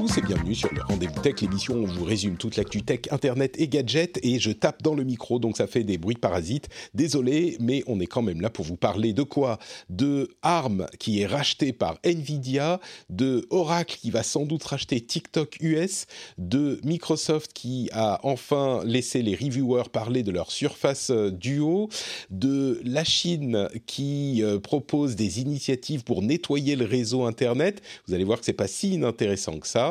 [0.00, 3.00] tous et bienvenue sur le Rendez-vous Tech, l'émission où on vous résume toute l'actu tech,
[3.10, 4.18] internet et gadgets.
[4.22, 6.70] Et je tape dans le micro, donc ça fait des bruits de parasites.
[6.94, 9.58] Désolé, mais on est quand même là pour vous parler de quoi?
[9.90, 15.58] De ARM qui est racheté par Nvidia, de Oracle qui va sans doute racheter TikTok
[15.60, 16.06] US,
[16.38, 21.90] de Microsoft qui a enfin laissé les reviewers parler de leur Surface euh, Duo,
[22.30, 27.82] de la Chine qui euh, propose des initiatives pour nettoyer le réseau Internet.
[28.08, 29.90] Vous allez voir que c'est pas si inintéressant que ça.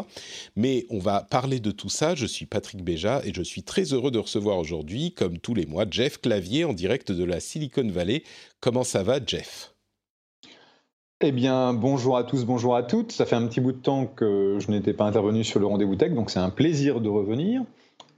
[0.56, 2.16] Mais on va parler de tout ça.
[2.16, 5.66] Je suis Patrick Béja et je suis très heureux de recevoir aujourd'hui, comme tous les
[5.66, 8.24] mois, Jeff Clavier en direct de la Silicon Valley.
[8.60, 9.74] Comment ça va, Jeff?
[11.22, 13.12] Eh bien, bonjour à tous, bonjour à toutes.
[13.12, 15.98] Ça fait un petit bout de temps que je n'étais pas intervenu sur le rendez-vous
[15.98, 17.64] tech, donc c'est un plaisir de revenir.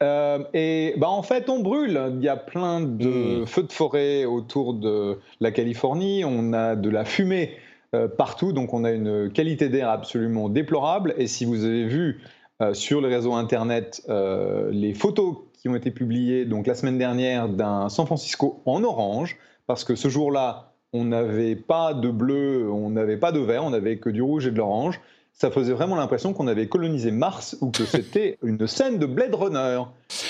[0.03, 1.99] Euh, et bah en fait, on brûle.
[2.15, 6.23] Il y a plein de feux de forêt autour de la Californie.
[6.25, 7.51] On a de la fumée
[7.93, 11.13] euh, partout, donc on a une qualité d'air absolument déplorable.
[11.17, 12.21] Et si vous avez vu
[12.61, 16.97] euh, sur le réseau Internet euh, les photos qui ont été publiées donc la semaine
[16.97, 22.69] dernière d'un San Francisco en orange, parce que ce jour-là, on n'avait pas de bleu,
[22.71, 25.01] on n'avait pas de vert, on n'avait que du rouge et de l'orange.
[25.33, 29.33] Ça faisait vraiment l'impression qu'on avait colonisé Mars ou que c'était une scène de Blade
[29.33, 29.81] Runner.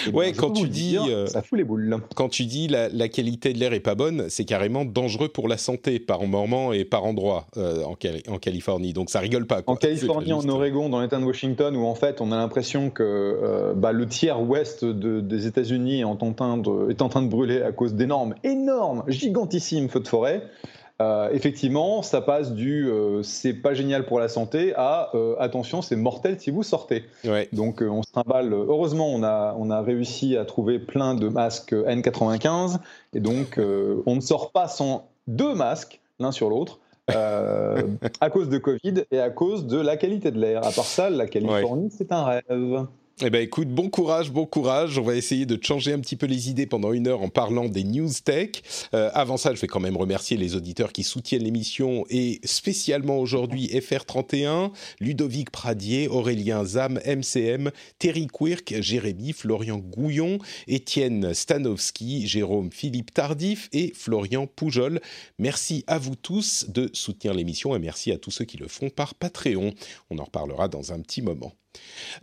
[0.08, 1.98] Et Ouais, ben, je quand tu dis, dire, euh, ça fout les boules.
[2.16, 5.50] Quand tu dis la, la qualité de l'air est pas bonne, c'est carrément dangereux pour
[5.50, 8.94] la santé par moment et par endroit euh, en, Cali- en Californie.
[8.94, 9.64] Donc ça rigole pas.
[9.64, 9.74] quoi.
[9.74, 13.04] En Californie, en Oregon, dans l'État de Washington, où en fait on a l'impression que
[13.04, 17.96] euh, bah, le tiers ouest de- des États-Unis est en train de brûler à cause
[17.96, 20.44] d'énormes, énormes, gigantissimes feux de forêt.
[21.02, 25.82] Euh, effectivement, ça passe du euh, c'est pas génial pour la santé à euh, attention,
[25.82, 27.06] c'est mortel si vous sortez.
[27.26, 27.50] Ouais.
[27.54, 28.54] Donc on se trimballe.
[28.54, 32.78] Heureusement, on a, on a réussi à trouver plein de masques N95
[33.14, 33.60] et donc
[34.06, 36.80] on ne sort pas sans deux masques l'un sur l'autre.
[37.12, 40.60] à cause de Covid et à cause de la qualité de l'air.
[40.60, 42.86] À part ça, la Californie, c'est un rêve.
[43.24, 44.98] Eh ben écoute, bon courage, bon courage.
[44.98, 47.70] On va essayer de changer un petit peu les idées pendant une heure en parlant
[47.70, 48.50] des news tech.
[48.96, 53.20] Euh, avant ça, je vais quand même remercier les auditeurs qui soutiennent l'émission et spécialement
[53.20, 62.72] aujourd'hui FR31, Ludovic Pradier, Aurélien Zam, MCM, Terry Quirk, Jérémy, Florian Gouillon, Étienne Stanowski, Jérôme
[62.72, 65.00] Philippe Tardif et Florian Poujol.
[65.38, 68.90] Merci à vous tous de soutenir l'émission et merci à tous ceux qui le font
[68.90, 69.76] par Patreon.
[70.10, 71.54] On en reparlera dans un petit moment.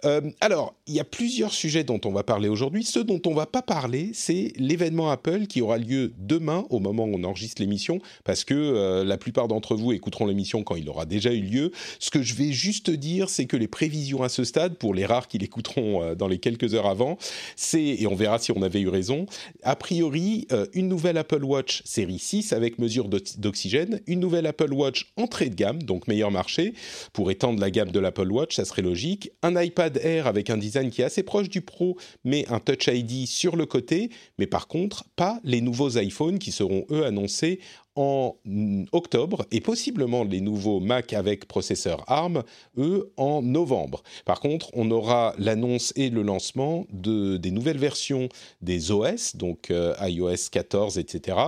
[0.05, 2.85] Euh, alors, il y a plusieurs sujets dont on va parler aujourd'hui.
[2.85, 7.05] Ce dont on va pas parler, c'est l'événement Apple qui aura lieu demain, au moment
[7.05, 10.89] où on enregistre l'émission, parce que euh, la plupart d'entre vous écouteront l'émission quand il
[10.89, 11.73] aura déjà eu lieu.
[11.99, 15.07] Ce que je vais juste dire, c'est que les prévisions à ce stade, pour les
[15.07, 17.19] rares qui l'écouteront euh, dans les quelques heures avant,
[17.57, 19.27] c'est, et on verra si on avait eu raison,
[19.63, 24.73] a priori, une nouvelle Apple Watch série 6 avec mesure d'ox- d'oxygène, une nouvelle Apple
[24.73, 26.75] Watch entrée de gamme, donc meilleur marché,
[27.13, 29.31] pour étendre la gamme de l'Apple Watch, ça serait logique.
[29.43, 32.89] Un iPad Air avec un design qui est assez proche du Pro, mais un Touch
[32.89, 34.11] ID sur le côté.
[34.39, 37.61] Mais par contre, pas les nouveaux iPhones qui seront eux annoncés
[37.99, 38.37] en
[38.93, 42.45] octobre et possiblement les nouveaux Mac avec processeur ARM,
[42.79, 44.05] eux, en novembre.
[44.25, 48.29] Par contre, on aura l'annonce et le lancement de, des nouvelles versions
[48.63, 51.39] des OS, donc euh, iOS 14, etc.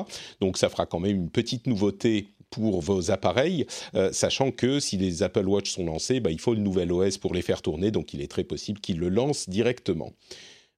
[0.41, 4.97] Donc ça fera quand même une petite nouveauté pour vos appareils, euh, sachant que si
[4.97, 7.91] les Apple Watch sont lancés, bah, il faut le nouvel OS pour les faire tourner,
[7.91, 10.13] donc il est très possible qu'ils le lancent directement.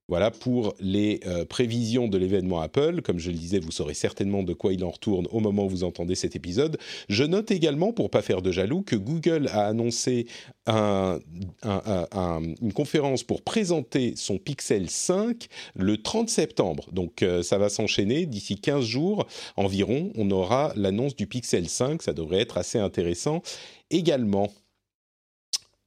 [0.09, 3.01] Voilà pour les euh, prévisions de l'événement Apple.
[3.03, 5.69] Comme je le disais, vous saurez certainement de quoi il en retourne au moment où
[5.69, 6.77] vous entendez cet épisode.
[7.09, 10.27] Je note également, pour pas faire de jaloux, que Google a annoncé
[10.67, 11.19] un-
[11.63, 15.47] un- un- un- une conférence pour présenter son Pixel 5
[15.77, 16.87] le 30 septembre.
[16.93, 18.27] Donc euh, ça va s'enchaîner.
[18.27, 19.27] D'ici 15 jours
[19.57, 22.03] environ, on aura l'annonce du Pixel 5.
[22.03, 23.41] Ça devrait être assez intéressant
[23.91, 24.51] également.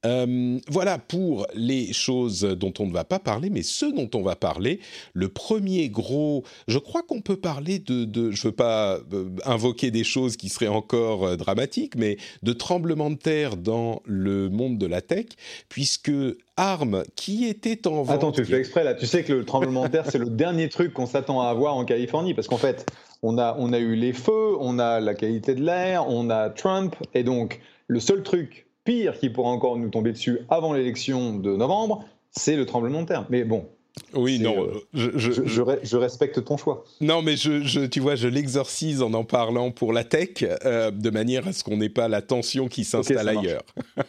[0.06, 4.22] Euh, voilà pour les choses dont on ne va pas parler, mais ce dont on
[4.22, 4.78] va parler,
[5.14, 9.90] le premier gros, je crois qu'on peut parler de, de je veux pas euh, invoquer
[9.90, 14.78] des choses qui seraient encore euh, dramatiques, mais de tremblement de terre dans le monde
[14.78, 15.26] de la tech,
[15.68, 16.12] puisque
[16.56, 18.16] ARM, qui était en vente...
[18.16, 20.30] Attends, tu le fais exprès là, tu sais que le tremblement de terre, c'est le
[20.30, 22.86] dernier truc qu'on s'attend à avoir en Californie, parce qu'en fait,
[23.22, 26.48] on a, on a eu les feux, on a la qualité de l'air, on a
[26.50, 31.36] Trump, et donc le seul truc pire qui pourrait encore nous tomber dessus avant l'élection
[31.36, 33.26] de novembre, c'est le tremblement de terre.
[33.28, 33.66] Mais bon.
[34.14, 35.42] Oui, non, euh, je, je,
[35.82, 36.84] je, respecte ton choix.
[37.00, 41.10] Non, mais je, tu vois, je l'exorcise en en parlant pour la tech, euh, de
[41.10, 43.62] manière à ce qu'on n'ait pas la tension qui s'installe ailleurs.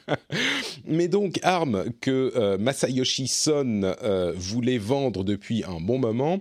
[0.86, 3.96] mais donc, ARM que euh, Masayoshi Son
[4.36, 6.40] voulait vendre depuis un bon moment,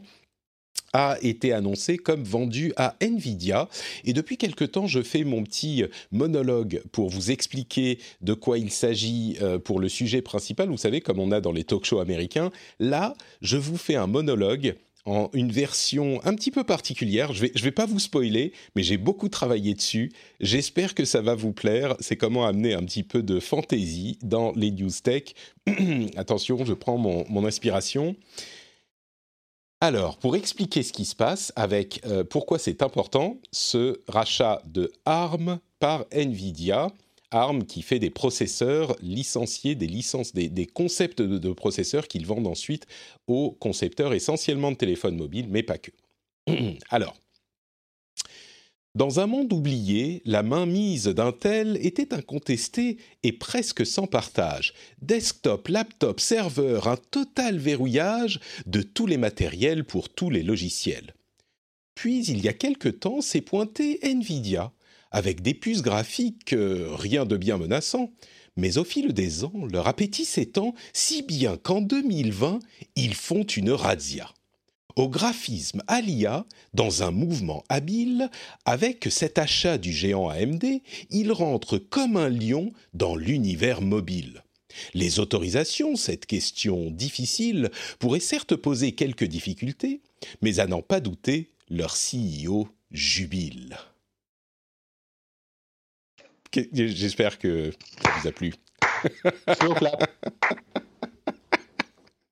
[0.97, 3.69] a été annoncé comme vendu à Nvidia.
[4.07, 8.71] Et depuis quelque temps, je fais mon petit monologue pour vous expliquer de quoi il
[8.71, 10.71] s'agit euh, pour le sujet principal.
[10.71, 12.51] Vous savez, comme on a dans les talk shows américains,
[12.81, 17.35] là, je vous fais un monologue en une version un petit peu particulière.
[17.35, 20.13] Je vais, je vais pas vous spoiler, mais j'ai beaucoup travaillé dessus.
[20.41, 21.95] J'espère que ça va vous plaire.
[22.01, 25.35] C'est comment amener un petit peu de fantaisie dans les news tech.
[26.17, 28.17] Attention, je prends mon, mon inspiration.
[29.81, 34.91] Alors, pour expliquer ce qui se passe avec euh, pourquoi c'est important, ce rachat de
[35.05, 36.91] ARM par Nvidia,
[37.31, 42.47] ARM qui fait des processeurs licenciés, des licences, des, concepts de, de processeurs qu'ils vendent
[42.47, 42.87] ensuite
[43.27, 45.91] aux concepteurs essentiellement de téléphones mobiles, mais pas que.
[46.89, 47.15] Alors,
[48.97, 54.73] dans un monde oublié, la mainmise d'Intel était incontestée et presque sans partage.
[55.03, 61.15] Desktop, laptop, serveur, un total verrouillage de tous les matériels pour tous les logiciels.
[61.95, 64.73] Puis, il y a quelque temps, s'est pointé Nvidia,
[65.11, 68.15] avec des puces graphiques, euh, rien de bien menaçant,
[68.57, 72.61] mais au fil des ans, leur appétit s'étend si bien qu'en 2020,
[72.97, 74.33] ils font une razzia
[74.97, 78.31] au graphisme à l'IA dans un mouvement habile,
[78.65, 80.65] avec cet achat du géant AMD,
[81.11, 84.43] il rentre comme un lion dans l'univers mobile.
[84.95, 90.01] Les autorisations, cette question difficile, pourrait certes poser quelques difficultés,
[90.43, 93.77] mais à n'en pas douter, leur CEO jubile.
[96.73, 97.71] J'espère que
[98.03, 98.55] ça vous a plu.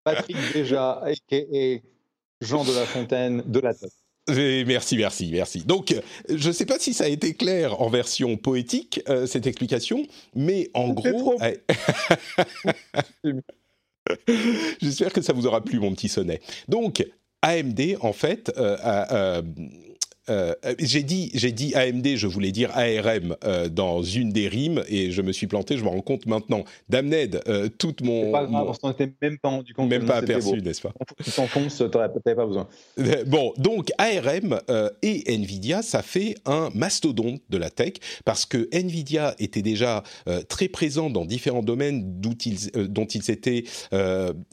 [0.04, 1.82] Patrick déjà, et
[2.44, 3.92] Jean de La Fontaine de la tête.
[4.28, 5.64] Merci, merci, merci.
[5.64, 5.94] Donc,
[6.28, 10.06] je ne sais pas si ça a été clair en version poétique, euh, cette explication,
[10.34, 11.38] mais en gros...
[14.80, 16.40] J'espère que ça vous aura plu, mon petit sonnet.
[16.68, 17.06] Donc,
[17.42, 19.42] AMD, en fait, euh, a,
[20.30, 24.82] euh, j'ai dit, j'ai dit AMD, je voulais dire ARM euh, dans une des rimes
[24.88, 25.76] et je me suis planté.
[25.76, 26.64] Je me rends compte maintenant.
[26.88, 28.32] Damned, euh, toute mon.
[28.32, 29.90] Pas grave, on s'en était même pas rendu compte.
[29.90, 30.92] Même pas aperçu, n'est-ce pas?
[31.22, 32.68] Tu t'enfonces, t'avais pas besoin.
[33.26, 34.60] Bon, donc ARM
[35.02, 37.94] et Nvidia, ça fait un mastodonte de la tech
[38.24, 40.02] parce que Nvidia était déjà
[40.48, 43.64] très présent dans différents domaines ils, dont ils s'étaient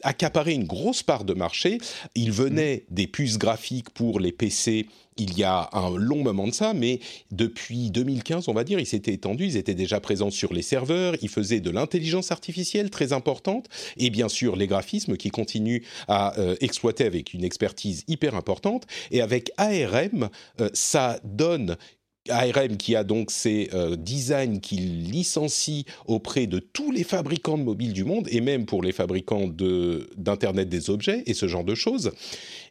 [0.02, 1.78] accaparé une grosse part de marché.
[2.14, 4.86] Ils venaient des puces graphiques pour les PC
[5.16, 7.00] il y a un long moment de ça, mais
[7.30, 11.14] depuis 2015, on va dire, ils s'étaient étendus, ils étaient déjà présents sur les serveurs,
[11.22, 16.38] ils faisaient de l'intelligence artificielle très importante, et bien sûr les graphismes qui continuent à
[16.38, 18.86] euh, exploiter avec une expertise hyper importante.
[19.10, 20.28] Et avec ARM,
[20.60, 21.76] euh, ça donne
[22.28, 27.64] ARM qui a donc ses euh, designs qu'il licencie auprès de tous les fabricants de
[27.64, 31.74] mobiles du monde et même pour les fabricants d'Internet des objets et ce genre de
[31.74, 32.12] choses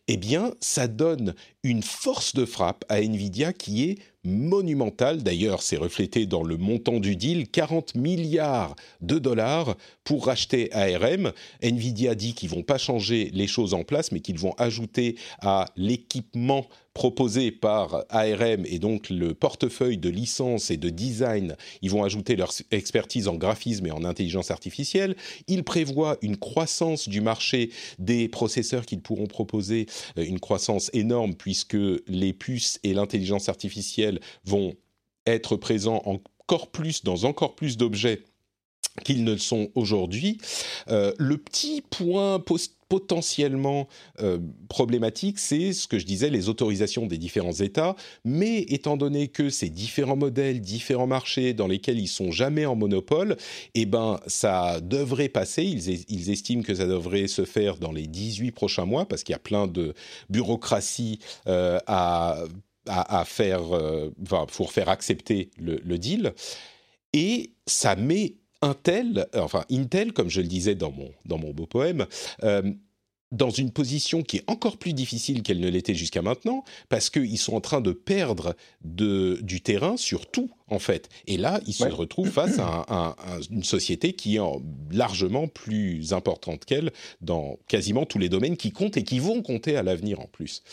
[0.07, 5.23] eh bien, ça donne une force de frappe à Nvidia qui est monumentale.
[5.23, 11.31] D'ailleurs, c'est reflété dans le montant du deal, 40 milliards de dollars pour racheter ARM.
[11.61, 15.65] Nvidia dit qu'ils vont pas changer les choses en place, mais qu'ils vont ajouter à
[15.75, 22.03] l'équipement proposé par ARM et donc le portefeuille de licences et de design, ils vont
[22.03, 25.15] ajouter leur expertise en graphisme et en intelligence artificielle.
[25.47, 29.85] Ils prévoient une croissance du marché des processeurs qu'ils pourront proposer,
[30.17, 34.73] euh, une croissance énorme puisque les puces et l'intelligence artificielle vont
[35.25, 38.23] être présents encore plus dans encore plus d'objets
[39.03, 40.37] qu'ils ne le sont aujourd'hui.
[40.89, 42.43] Euh, le petit point
[42.89, 43.87] potentiellement
[44.19, 47.95] euh, problématique, c'est ce que je disais, les autorisations des différents États,
[48.25, 52.75] mais étant donné que ces différents modèles, différents marchés dans lesquels ils sont jamais en
[52.75, 53.37] monopole,
[53.75, 58.51] eh ben ça devrait passer, ils, estiment que ça devrait se faire dans les 18
[58.51, 59.93] prochains mois, parce qu'il y a plein de
[60.29, 62.43] bureaucratie euh, à,
[62.87, 63.61] à, faire,
[64.53, 66.33] pour faire accepter le, le deal,
[67.13, 71.65] et ça met Intel, enfin Intel, comme je le disais dans mon, dans mon beau
[71.65, 72.05] poème,
[73.31, 77.37] dans une position qui est encore plus difficile qu'elle ne l'était jusqu'à maintenant, parce qu'ils
[77.37, 81.09] sont en train de perdre de, du terrain sur tout, en fait.
[81.27, 83.15] Et là, ils se retrouvent face à,
[83.49, 84.41] une société qui est
[84.91, 86.91] largement plus importante qu'elle
[87.21, 90.63] dans quasiment tous les domaines qui comptent et qui vont compter à l'avenir en plus.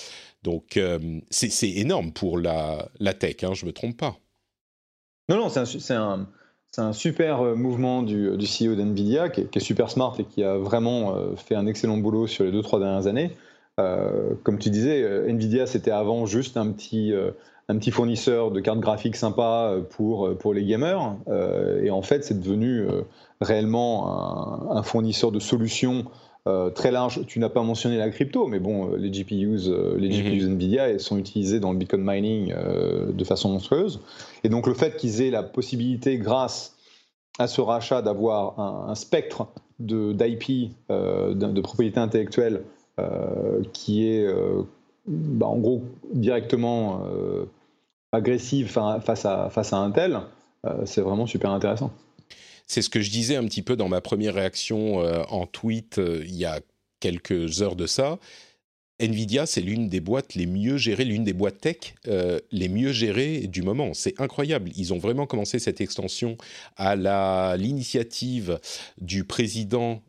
[0.42, 4.18] Donc, euh, c'est énorme pour la, la tech, hein, je ne me trompe pas.
[5.28, 6.28] Non, non, c'est un,
[6.70, 10.24] c'est un super euh, mouvement du, du CEO d'NVIDIA qui, qui, est super smart et
[10.24, 13.36] qui a vraiment euh, fait un excellent boulot sur les deux, trois dernières années.
[13.80, 17.14] Euh, comme tu disais, NVIDIA, c'était avant juste un petit,
[17.68, 21.14] un petit fournisseur de cartes graphiques sympas pour, pour les gamers.
[21.80, 22.88] et en fait, c'est devenu
[23.40, 26.06] réellement un, fournisseur de solutions
[26.48, 27.26] euh, très large.
[27.26, 30.54] Tu n'as pas mentionné la crypto, mais bon, euh, les GPUs, euh, les GPUs mhm.
[30.54, 34.00] Nvidia elles sont utilisés dans le Bitcoin mining de façon monstrueuse.
[34.44, 36.76] Et donc le fait qu'ils aient la possibilité, grâce
[37.38, 39.46] à ce rachat, d'avoir un, spectre
[39.78, 42.62] d'IP, de, de, propriété intellectuelle,
[43.72, 44.26] qui est
[45.06, 47.02] bah, en gros directement
[48.10, 50.20] agressive face à, face à Intel,
[50.84, 51.92] c'est vraiment super intéressant.
[52.68, 55.98] C'est ce que je disais un petit peu dans ma première réaction euh, en tweet
[55.98, 56.60] euh, il y a
[57.00, 58.18] quelques heures de ça.
[59.00, 62.92] Nvidia, c'est l'une des boîtes les mieux gérées, l'une des boîtes tech euh, les mieux
[62.92, 63.94] gérées du moment.
[63.94, 64.70] C'est incroyable.
[64.76, 66.36] Ils ont vraiment commencé cette extension
[66.76, 68.58] à l'initiative
[69.00, 70.02] du président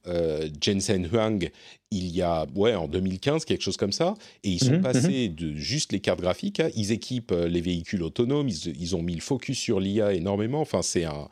[0.60, 1.52] Jensen Huang
[1.92, 4.14] il y a, ouais, en 2015, quelque chose comme ça.
[4.44, 5.36] Et ils sont mhm, passés mhm.
[5.36, 9.22] de juste les cartes graphiques, ils équipent les véhicules autonomes, ils, ils ont mis le
[9.22, 10.62] focus sur l'IA énormément.
[10.62, 11.28] Enfin, c'est un,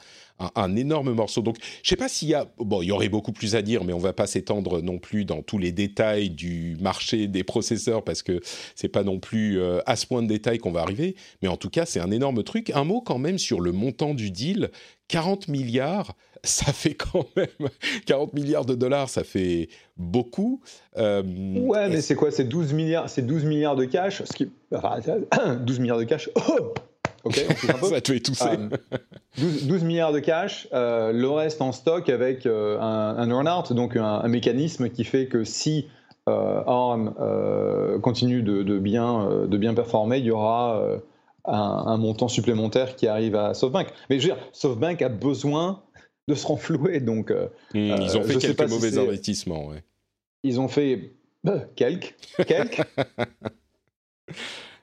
[0.55, 1.41] un, énorme morceau.
[1.41, 3.83] Donc, je sais pas s'il y a, bon, il y aurait beaucoup plus à dire,
[3.83, 8.03] mais on va pas s'étendre non plus dans tous les détails du marché des processeurs
[8.03, 8.39] parce que
[8.75, 11.15] c'est pas non plus euh, à ce point de détail qu'on va arriver.
[11.41, 12.71] Mais en tout cas, c'est un énorme truc.
[12.71, 14.69] Un mot quand même sur le montant du deal.
[15.07, 17.69] 40 milliards, ça fait quand même
[18.05, 20.61] 40 milliards de dollars, ça fait beaucoup.
[20.97, 22.31] Euh, ouais, mais c'est quoi?
[22.31, 24.99] C'est 12 milliards, c'est 12 milliards de cash, ce qui, enfin,
[25.59, 26.29] 12 milliards de cash.
[26.35, 26.73] Oh
[27.23, 27.45] Ok,
[27.81, 28.55] on Ça tout ça.
[29.37, 33.95] 12, milliards de cash, euh, le reste en stock avec euh, un, un earn-out, donc
[33.97, 35.87] un, mécanisme qui fait que si
[36.29, 37.13] euh, ARM
[38.01, 40.81] continue de, bien, de bien performer, il y aura
[41.45, 43.87] un, montant supplémentaire qui arrive à SoftBank.
[44.09, 45.81] Mais je veux dire, SoftBank a besoin
[46.27, 47.31] de se renflouer, donc...
[47.31, 49.83] Hmm, ils ont fait quelques mauvais investissements, ouais.
[50.43, 51.11] Ils ont fait
[51.75, 52.15] quelques,
[52.45, 52.81] quelques.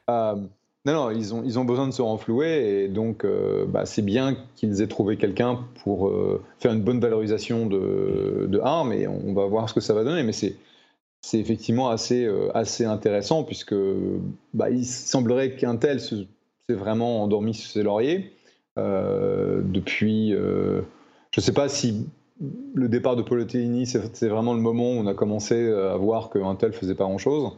[0.86, 4.02] Non, non, ils ont, ils ont besoin de se renflouer et donc euh, bah, c'est
[4.02, 9.06] bien qu'ils aient trouvé quelqu'un pour euh, faire une bonne valorisation de, de ARM et
[9.06, 10.22] on va voir ce que ça va donner.
[10.24, 10.56] Mais c'est,
[11.22, 13.74] c'est effectivement assez, euh, assez intéressant puisque
[14.52, 16.26] bah, il semblerait qu'Intel s'est
[16.68, 18.32] vraiment endormi sur ses lauriers
[18.76, 20.34] depuis.
[21.35, 22.07] Je ne sais pas si
[22.75, 26.38] le départ de Paul c'est, vraiment le moment où on a commencé à voir que
[26.38, 27.50] Intel faisait pas grand-chose.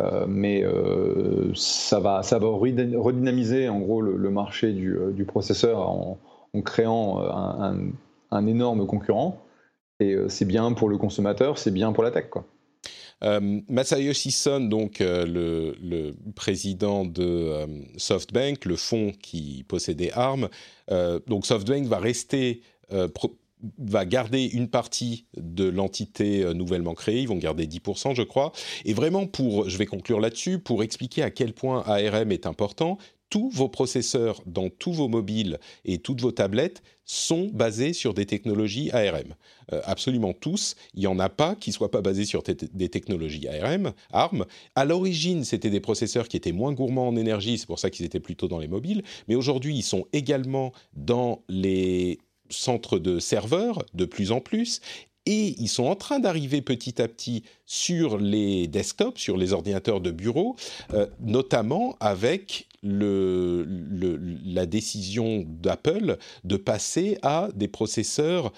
[0.00, 5.78] Euh, mais euh, ça va, ça va redynamiser en gros le, marché du, euh, processeur
[5.80, 6.18] en,
[6.64, 7.20] créant
[8.32, 9.40] un, énorme concurrent.
[10.00, 12.44] Et c'est bien pour le consommateur, c'est bien pour la tech, quoi.
[13.22, 20.48] Masayoshi Son, donc le, le, président de SoftBank, le fonds qui possédait ARM,
[21.28, 22.62] donc SoftBank va rester
[23.78, 28.52] va garder une partie de l'entité euh, nouvellement créée, ils vont garder 10% je crois,
[28.84, 32.98] et vraiment pour, je vais conclure là-dessus, pour expliquer à quel point ARM est important,
[33.28, 38.26] tous vos processeurs dans tous vos mobiles et toutes vos tablettes sont basés sur des
[38.26, 39.34] technologies ARM.
[39.72, 40.74] Euh, absolument tous.
[40.94, 43.92] Il n'y en a pas qui ne soient pas basés sur des technologies ARM.
[44.12, 44.46] ARM.
[44.74, 48.04] À l'origine, c'était des processeurs qui étaient moins gourmands en énergie, c'est pour ça qu'ils
[48.04, 49.02] étaient plutôt dans les mobiles.
[49.28, 52.18] Mais aujourd'hui, ils sont également dans les
[52.50, 54.80] centres de serveurs de plus en plus
[55.26, 60.00] et ils sont en train d'arriver petit à petit sur les desktops, sur les ordinateurs
[60.00, 60.56] de bureau,
[60.92, 68.52] euh, notamment avec la décision d'Apple de passer à des processeurs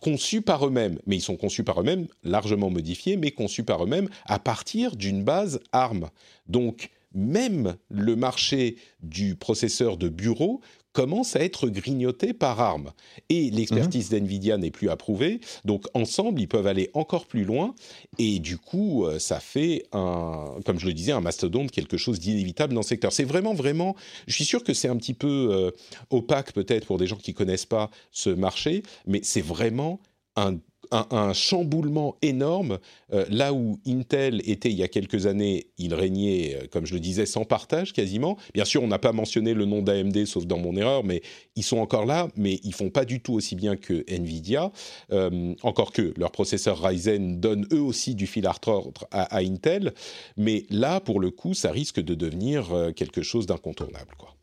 [0.00, 4.08] conçus par eux-mêmes, mais ils sont conçus par eux-mêmes, largement modifiés, mais conçus par eux-mêmes
[4.24, 6.08] à partir d'une base ARM.
[6.46, 10.60] Donc, même le marché du processeur de bureau
[10.92, 12.90] commence à être grignoté par ARM.
[13.28, 14.20] Et l'expertise mhm.
[14.20, 17.74] d'NVIDIA n'est plus approuvée, donc ensemble, ils peuvent aller encore plus loin,
[18.18, 22.18] et du coup, euh, ça fait, un, comme je le disais, un mastodonte, quelque chose
[22.18, 23.12] d'inévitable dans le secteur.
[23.12, 23.94] C'est vraiment, vraiment,
[24.26, 25.70] je suis sûr que c'est un petit peu euh,
[26.10, 30.00] opaque peut-être pour des gens qui connaissent pas ce marché, mais c'est vraiment
[30.36, 30.58] un
[30.90, 32.78] un, chamboulement énorme.
[33.12, 36.94] Euh, là où Intel était il y a quelques années, il régnait, euh, comme je
[36.94, 38.36] le disais, sans partage quasiment.
[38.54, 41.22] Bien sûr, on n'a pas mentionné le nom d'AMD, sauf dans mon erreur, mais
[41.56, 44.72] ils sont encore là, mais ils font pas du tout aussi bien que Nvidia.
[45.12, 49.92] Euh, encore que leurs processeurs Ryzen donnent eux aussi du fil à retordre à, Intel.
[50.36, 54.34] Mais là, pour le coup, ça risque de devenir quelque chose d'incontournable, quoi.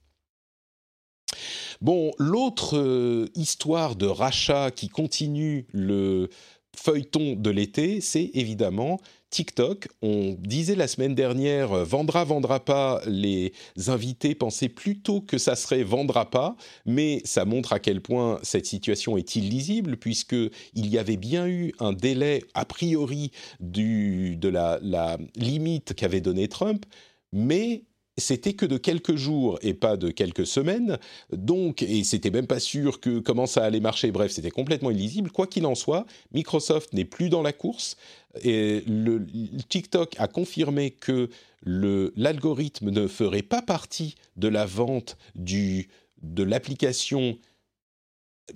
[1.81, 6.29] Bon, l'autre euh, histoire de rachat qui continue le
[6.75, 9.89] feuilleton de l'été, c'est évidemment TikTok.
[10.01, 13.01] On disait la semaine dernière euh, vendra, vendra pas.
[13.05, 13.51] Les
[13.87, 18.65] invités pensaient plutôt que ça serait vendra pas, mais ça montre à quel point cette
[18.65, 20.35] situation est illisible puisque
[20.73, 26.47] il y avait bien eu un délai a priori de la, la limite qu'avait donné
[26.47, 26.85] Trump,
[27.33, 27.83] mais
[28.17, 30.97] c'était que de quelques jours et pas de quelques semaines.
[31.31, 34.11] Donc, et c'était même pas sûr que comment ça allait marcher.
[34.11, 35.31] Bref, c'était complètement illisible.
[35.31, 37.95] Quoi qu'il en soit, Microsoft n'est plus dans la course.
[38.43, 39.25] Et le,
[39.69, 41.29] TikTok a confirmé que
[41.63, 45.89] l'algorithme ne ferait pas partie de la vente du,
[46.21, 47.37] de l'application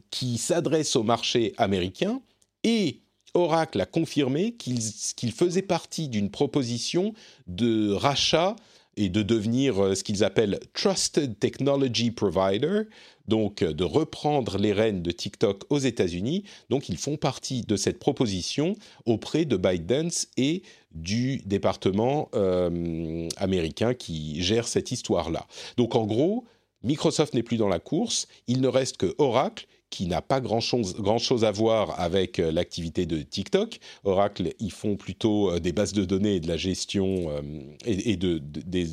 [0.09, 2.21] qui s'adresse au marché américain.
[2.63, 3.01] Et
[3.33, 7.13] Oracle a confirmé qu'il faisait partie d'une proposition
[7.47, 8.55] de rachat
[8.97, 12.83] et de devenir euh, ce qu'ils appellent Trusted Technology Provider,
[13.27, 16.43] donc euh, de reprendre les rênes de TikTok aux États-Unis.
[16.69, 23.93] Donc ils font partie de cette proposition auprès de ByteDance et du département euh, américain
[23.93, 25.47] qui gère cette histoire-là.
[25.77, 26.45] Donc en gros,
[26.83, 30.95] Microsoft n'est plus dans la course, il ne reste que Oracle qui n'a pas grand-chose
[30.95, 33.79] grand chose à voir avec euh, l'activité de TikTok.
[34.03, 37.41] Oracle, ils font plutôt euh, des bases de données et de la gestion euh,
[37.85, 38.87] et, de, des,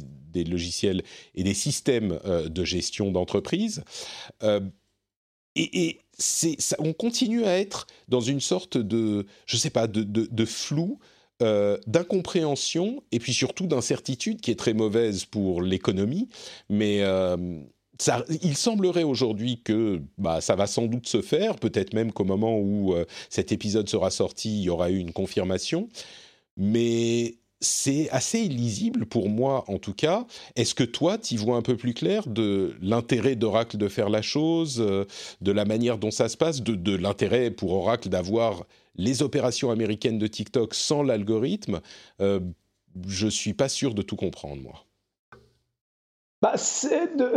[0.44, 1.02] logiciels
[1.34, 3.82] et des systèmes de gestion d'entreprise.
[5.56, 10.44] et, ça, on continue à être dans une sorte de, je sais pas, de, de
[10.44, 10.98] flou.
[11.40, 16.28] d'incompréhension et puis surtout d'incertitude qui est très mauvaise pour l'économie,
[16.68, 17.02] mais
[18.42, 22.58] il semblerait aujourd'hui que bah, ça va sans doute se faire, peut-être même qu'au moment
[22.58, 25.88] où euh, cet épisode sera sorti, il y aura eu une confirmation.
[26.56, 30.26] Mais c'est assez illisible pour moi en tout cas.
[30.54, 34.22] Est-ce que toi, tu vois un peu plus clair de l'intérêt d'Oracle de faire la
[34.22, 35.04] chose, euh,
[35.40, 38.64] de la manière dont ça se passe, de, l'intérêt pour Oracle d'avoir
[38.94, 41.80] les opérations américaines de TikTok sans l'algorithme?
[42.20, 42.40] Euh,
[43.08, 44.84] Je suis pas sûr de tout comprendre, moi.
[46.40, 47.34] Bah, c'est de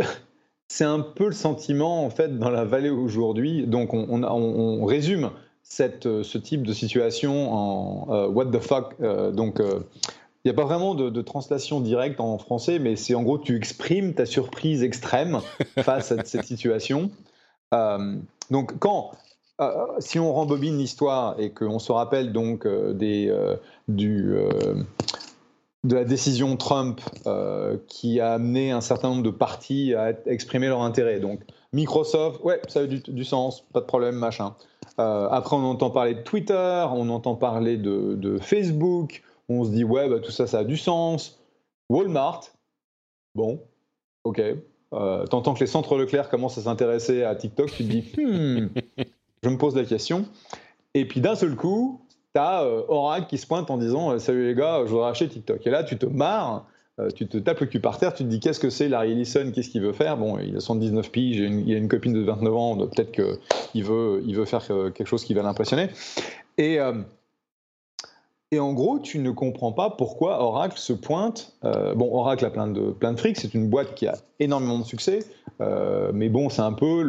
[0.72, 3.66] c'est un peu le sentiment en fait dans la vallée aujourd'hui.
[3.66, 5.30] Donc on, résume
[5.62, 8.94] cette, euh, ce type de situation en euh, what the fuck.
[9.02, 13.22] Euh, donc il n'y a pas vraiment de, translation directe en français, mais c'est en
[13.22, 15.40] gros tu exprimes ta surprise extrême
[15.82, 17.10] face à cette situation.
[18.50, 19.10] donc quand
[19.98, 23.30] si on rembobine l'histoire et qu'on se rappelle donc des,
[23.88, 24.34] du,
[25.84, 30.68] de la décision Trump euh, qui a amené un certain nombre de partis à exprimer
[30.68, 31.18] leur intérêt.
[31.18, 31.40] Donc
[31.72, 34.54] Microsoft, ouais, ça a du, sens, pas de problème, machin.
[34.98, 39.84] Euh, après, on entend parler de Twitter, on entend parler de, Facebook, on se dit,
[39.84, 41.40] ouais, bah, tout ça, ça a du sens.
[41.88, 42.42] Walmart,
[43.34, 43.60] bon,
[44.24, 44.40] ok.
[44.94, 48.68] Euh, T'entends que les centres Leclerc commencent à s'intéresser à TikTok, tu te dis, hmm,
[49.42, 50.26] je me pose la question.
[50.94, 52.01] Et puis d'un seul coup,
[52.34, 55.10] tu as euh, Oracle qui se pointe en disant euh, Salut les gars, je voudrais
[55.10, 55.66] acheter TikTok.
[55.66, 56.66] Et là, tu te marres,
[56.98, 59.12] euh, tu te tapes le cul par terre, tu te dis Qu'est-ce que c'est Larry
[59.12, 60.16] Ellison Qu'est-ce qu'il veut faire?
[60.16, 64.22] Bon, il a 79 piges, il a une copine de 29 ans, peut-être qu'il veut,
[64.26, 65.88] il veut faire quelque chose qui va l'impressionner.
[66.58, 66.78] Et.
[68.54, 71.54] Et en gros, tu ne comprends pas pourquoi Oracle se pointe.
[71.62, 74.84] bon, Oracle a plein de, plein de fric, c'est une boîte qui a énormément de
[74.84, 75.20] succès,
[75.58, 77.02] mais bon, c'est un peu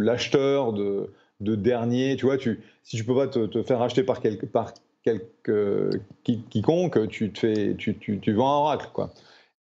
[0.00, 1.10] l'acheteur le, de,
[1.40, 2.16] de dernier.
[2.16, 5.90] Tu vois, tu, si tu peux pas te, faire racheter par, quelque, par quelque,
[6.22, 8.90] quiconque, tu, te fais, tu, tu, tu vends un oracle.
[8.92, 9.12] Quoi.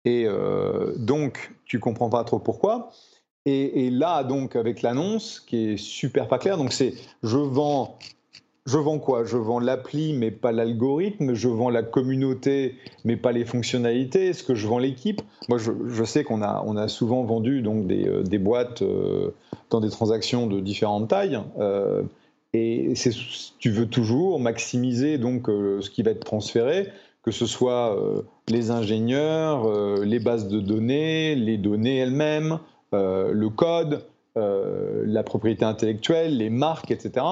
[0.04, 2.90] Et euh, donc, tu comprends pas trop pourquoi.
[3.44, 7.98] Et, et là, donc, avec l'annonce qui est super pas claire, donc c'est je vends
[8.64, 9.24] je vends quoi?
[9.24, 11.34] Je vends l'appli, mais pas l'algorithme.
[11.34, 14.28] Je vends la communauté, mais pas les fonctionnalités.
[14.28, 15.20] Est-ce que je vends l'équipe?
[15.48, 19.30] Moi, je, sais qu'on a, on a souvent vendu donc des, euh, boîtes euh,
[19.70, 21.40] dans des transactions de différentes tailles.
[21.58, 22.02] Euh,
[22.54, 22.92] et
[23.58, 26.88] tu veux toujours maximiser donc ce qui va être transféré,
[27.22, 27.96] que ce soit
[28.46, 29.66] les ingénieurs,
[30.04, 32.58] les bases de données, les données elles-mêmes,
[32.92, 34.04] le code,
[34.36, 37.24] la propriété intellectuelle, les marques, etc.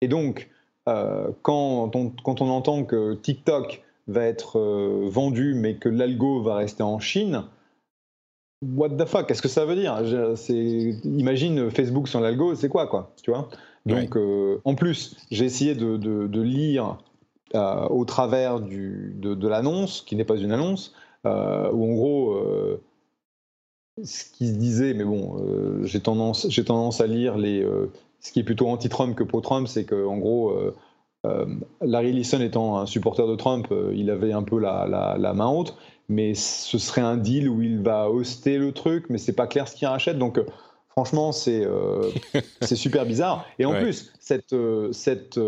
[0.00, 0.48] Et donc,
[0.88, 6.42] euh, quand, on, quand, on, entend que TikTok va être euh, vendu, mais que l'algo
[6.42, 7.44] va rester en Chine,
[8.62, 10.00] what the fuck Qu'est-ce que ça veut dire?
[11.04, 13.48] Imagine Facebook sans l'algo, c'est quoi, quoi Tu vois?
[13.86, 16.98] Donc, euh, en plus, j'ai essayé de, de- de lire
[17.54, 22.40] au travers du, de, de l'annonce, qui n'est pas une annonce, où en gros,
[24.02, 27.66] ce qui se disait, mais bon, j'ai tendance, tendance à lire les,
[28.22, 30.74] ce qui est plutôt anti-Trump que pro-Trump, c'est qu'en gros, euh,
[31.26, 31.44] euh,
[31.82, 35.34] Larry Ellison étant un supporter de Trump, euh, il avait un peu la, la- la
[35.34, 35.76] main haute,
[36.08, 39.68] mais ce serait un deal où il va hoster le truc, mais c'est pas clair
[39.68, 40.40] ce qu'il rachète, donc
[40.88, 41.66] franchement, c'est
[42.60, 43.44] c'est super bizarre.
[43.58, 43.80] Et en Ouais.
[43.82, 44.54] plus, cette,
[44.92, 45.38] cette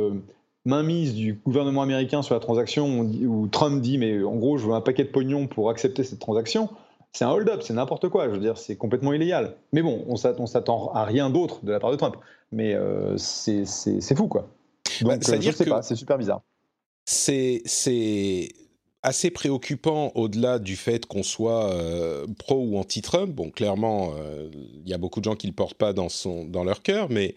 [0.64, 4.72] mainmise du gouvernement américain sur la transaction, où Trump dit, mais en gros, je veux
[4.74, 6.70] un paquet de pognon pour accepter cette transaction,
[7.16, 8.26] c'est un hold-up, c'est n'importe quoi.
[8.28, 9.56] Je veux dire, c'est complètement illégal.
[9.72, 12.16] Mais bon, on s'att- on s'attend à rien d'autre de la part de Trump.
[12.52, 13.64] Mais euh, c'est
[14.16, 14.48] fou, quoi.
[15.00, 16.42] Donc, Bah, je sais que- pas, c'est super bizarre.
[17.06, 17.62] c'est
[19.02, 23.34] assez préoccupant au-delà du fait qu'on soit euh, pro ou anti-Trump.
[23.34, 24.12] Bon, clairement,
[24.52, 27.10] il y a beaucoup de gens qui le portent pas dans son dans leur cœur,
[27.10, 27.34] mais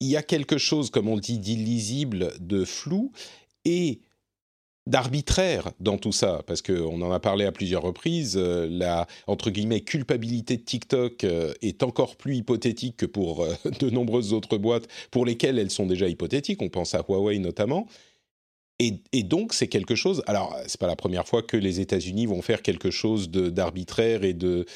[0.00, 3.10] il y a quelque chose, comme on le dit, d'illisible, de flou
[3.64, 4.00] et
[4.86, 9.50] d'arbitraire dans tout ça, parce qu'on en a parlé à plusieurs reprises, euh, la, entre
[9.50, 14.58] guillemets, culpabilité de TikTok euh, est encore plus hypothétique que pour euh, de nombreuses autres
[14.58, 17.86] boîtes pour lesquelles elles sont déjà hypothétiques, on pense à Huawei notamment,
[18.80, 20.22] et, donc, c'est quelque chose.
[20.26, 24.34] Alors, c'est pas la première fois que les États-Unis vont faire quelque chose d'arbitraire et
[24.34, 24.66] de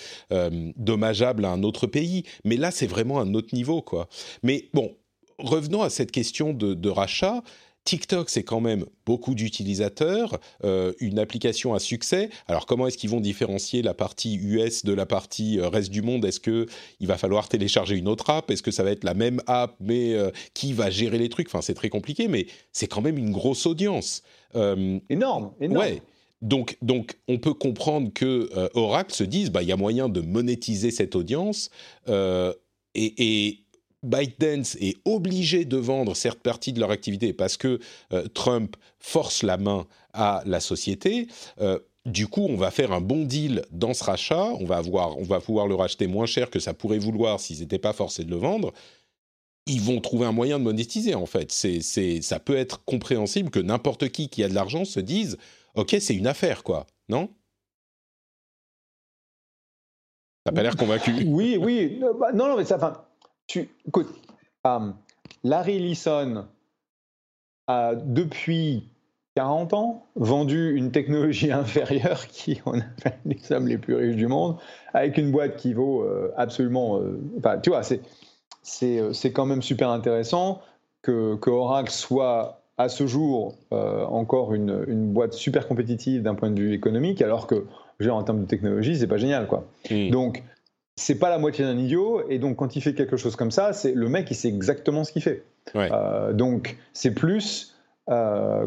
[0.76, 2.22] dommageable à un autre pays.
[2.44, 4.08] Mais là, c'est vraiment un autre niveau, quoi.
[4.44, 4.96] Mais bon,
[5.38, 7.42] revenons à cette question de rachat.
[7.88, 12.28] TikTok, c'est quand même beaucoup d'utilisateurs, euh, une application à succès.
[12.46, 16.02] Alors, comment est-ce qu'ils vont différencier la partie US de la partie euh, reste du
[16.02, 16.26] monde?
[16.26, 16.66] Est-ce que
[17.00, 18.50] il va falloir télécharger une autre app?
[18.50, 21.46] Est-ce que ça va être la même app, mais euh, qui va gérer les trucs?
[21.46, 24.22] Enfin, c'est très compliqué, mais c'est quand même une grosse audience.
[24.54, 25.86] Euh, Énorme, énorme.
[25.86, 26.02] Ouais.
[26.42, 30.20] Donc, donc, on peut comprendre que Oracle se dise, bah, il y a moyen de
[30.20, 31.70] monétiser cette audience
[32.06, 32.54] et,
[32.94, 33.64] et
[34.02, 37.80] ByteDance est obligé de vendre certaines parties de leur activité parce que
[38.12, 41.26] euh, Trump force la main à la société.
[41.60, 44.44] Euh, du coup, on va faire un bon deal dans ce rachat.
[44.60, 47.60] On va avoir, on va pouvoir le racheter moins cher que ça pourrait vouloir s'ils
[47.60, 48.72] n'étaient pas forcés de le vendre.
[49.66, 51.52] Ils vont trouver un moyen de monétiser en fait.
[51.52, 55.36] C'est, c'est, ça peut être compréhensible que n'importe qui qui a de l'argent se dise,
[55.74, 57.28] ok, c'est une affaire quoi, non?
[60.44, 61.12] T'as pas l'air convaincu.
[61.26, 62.00] Oui, oui.
[62.20, 62.76] bah, non, non, mais ça.
[62.76, 63.04] Enfin,
[63.48, 64.14] tu, écoute,
[65.42, 66.46] Larry Ellison
[67.66, 68.84] a depuis
[69.34, 74.16] 40 ans vendu une technologie inférieure qui en a fait les sommes les plus riches
[74.16, 74.56] du monde,
[74.94, 76.98] avec une boîte qui vaut euh, absolument.
[77.00, 78.00] euh, Enfin, tu vois, c'est
[78.62, 80.60] c'est euh, c'est quand même super intéressant
[81.02, 86.34] que, que Oracle soit à ce jour euh, encore une, une boîte super compétitive d'un
[86.34, 87.66] point de vue économique, alors que,
[88.08, 89.64] en termes de technologie, c'est pas génial, quoi.
[90.10, 90.42] Donc,
[90.98, 93.72] c'est pas la moitié d'un idiot, et donc quand il fait quelque chose comme ça,
[93.72, 95.44] c'est le mec, il sait exactement ce qu'il fait.
[95.74, 95.88] Ouais.
[95.92, 97.74] Euh, donc, c'est plus.
[98.10, 98.66] euh,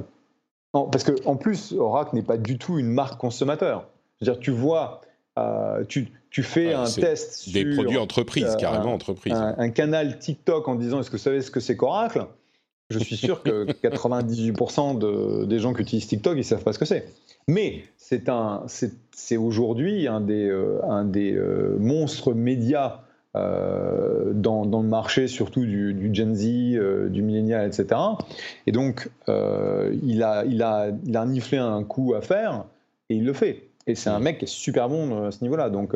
[0.74, 3.88] en- parce que en plus, Oracle n'est pas du tout une marque consommateur.
[4.20, 5.02] C'est-à-dire, tu vois,
[5.40, 9.34] euh, tu, tu fais Ouais, un test Des sur produits entreprises, carrément entreprises.
[9.34, 12.26] un, un canal TikTok en disant est-ce que vous savez ce que c'est qu'Oracle?
[12.92, 16.80] Je suis sûr que 98% de- des gens qui utilisent TikTok, ils savent pas ce
[16.80, 17.08] que c'est.
[17.48, 23.00] Mais c'est un, c'est aujourd'hui un des, euh, un des euh, monstres médias
[23.36, 26.46] euh, dans, dans le marché, surtout du, du Gen Z,
[27.10, 28.00] du millénial, etc.
[28.68, 32.66] Et donc, il, a, il, a, il a niflé un coup à faire
[33.10, 33.64] et il le fait.
[33.88, 35.70] Et c'est un mec qui est super bon à ce niveau-là.
[35.72, 35.96] Donc,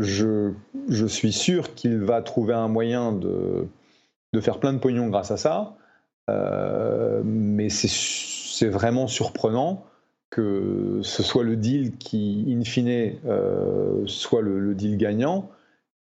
[0.00, 0.52] je,
[0.88, 3.66] je suis sûr qu'il va trouver un moyen de,
[4.36, 5.74] de faire plein de pognon grâce à ça.
[6.28, 9.84] Euh, mais c'est vraiment surprenant
[10.30, 15.50] que ce soit le deal qui, in fine, euh, soit le, deal gagnant.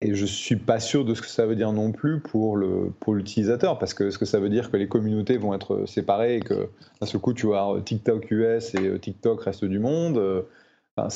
[0.01, 2.91] Et je suis pas sûr de ce que ça veut dire non plus pour le
[2.99, 6.35] pour l'utilisateur, parce que est-ce que ça veut dire que les communautés vont être séparées
[6.35, 6.69] et que
[7.01, 10.21] d'un seul coup tu vas avoir TikTok US et euh, TikTok reste du monde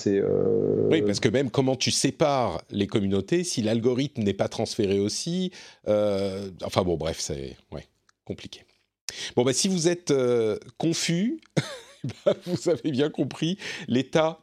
[0.07, 4.99] euh, Oui, parce que même comment tu sépares les communautés, si l'algorithme n'est pas transféré
[4.99, 5.51] aussi,
[5.87, 7.57] euh, enfin bon, bref, c'est
[8.25, 8.63] compliqué.
[9.35, 11.41] Bon, bah, si vous êtes euh, confus,
[12.25, 14.39] bah, vous avez bien compris l'état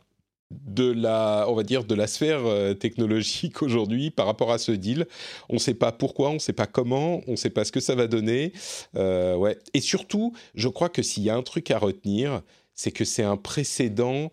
[0.51, 2.41] de la, on va dire, de la sphère
[2.79, 5.07] technologique aujourd'hui par rapport à ce deal.
[5.51, 7.73] On ne sait pas pourquoi, on ne sait pas comment, on ne sait pas ce
[7.73, 8.53] que ça va donner.
[8.95, 9.59] Ouais.
[9.75, 12.41] Et surtout, je crois que s'il y a un truc à retenir,
[12.73, 14.31] c'est que c'est un précédent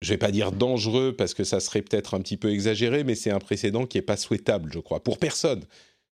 [0.00, 3.14] je vais pas dire dangereux parce que ça serait peut-être un petit peu exagéré, mais
[3.14, 5.64] c'est un précédent qui est pas souhaitable, je crois, pour personne.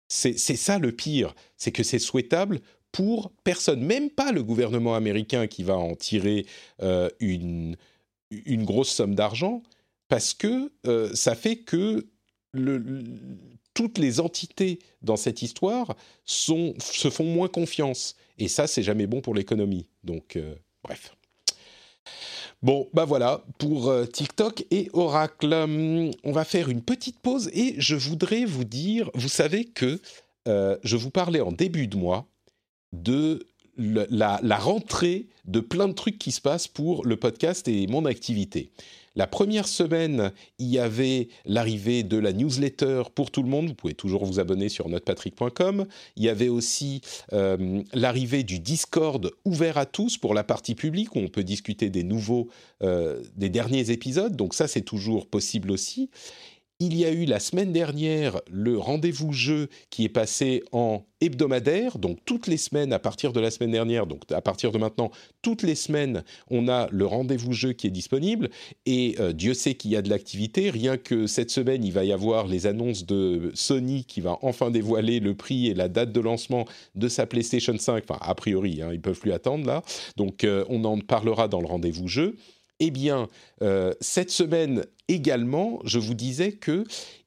[0.09, 5.47] C'est ça le pire, c'est que c'est souhaitable pour personne, même pas le gouvernement américain
[5.47, 6.47] qui va en tirer
[6.83, 7.77] euh, une,
[8.65, 9.63] grosse somme d'argent,
[10.09, 12.09] parce que euh, ça fait que
[13.75, 18.17] toutes les entités dans cette histoire se font moins confiance.
[18.39, 19.87] Et ça, c'est jamais bon pour l'économie.
[20.03, 21.15] Donc, euh, bref.
[22.63, 25.53] Bon, bah voilà, pour euh, TikTok et Oracle.
[25.53, 30.01] Hum, on va faire une petite pause et je voudrais vous dire, vous savez que
[30.49, 32.27] euh, je vous parlais en début de mois
[32.93, 38.05] de la, rentrée de plein de trucs qui se passent pour le podcast et mon
[38.05, 38.73] activité.
[39.17, 43.69] La première semaine, il y avait l'arrivée de la newsletter pour tout le monde.
[43.69, 45.87] Vous pouvez toujours vous abonner sur notrepatrick.com.
[46.17, 47.01] Il y avait aussi
[47.33, 51.91] euh, l'arrivée du Discord ouvert à tous pour la partie publique où on peut discuter
[51.91, 52.49] des nouveaux,
[52.83, 54.37] euh, des derniers épisodes.
[54.37, 56.09] Donc ça, c'est toujours possible aussi
[56.81, 61.99] il y a eu la semaine dernière le rendez-vous jeu qui est passé en hebdomadaire,
[61.99, 65.11] donc toutes les semaines à partir de la semaine dernière, donc à partir de maintenant,
[65.43, 68.49] toutes les semaines, on a le rendez-vous jeu qui est disponible
[68.87, 70.71] et euh, Dieu sait qu'il y a de l'activité.
[70.71, 74.71] Rien que cette semaine, il va y avoir les annonces de Sony qui va enfin
[74.71, 76.65] dévoiler le prix et la date de lancement
[76.95, 78.05] de sa PlayStation 5.
[78.09, 79.83] Enfin, a priori, hein, ils peuvent plus attendre là.
[80.17, 82.37] Donc, euh, on en parlera dans le rendez-vous jeu.
[82.81, 83.29] Eh bien,
[83.63, 86.85] euh, cette semaine également, je vous disais que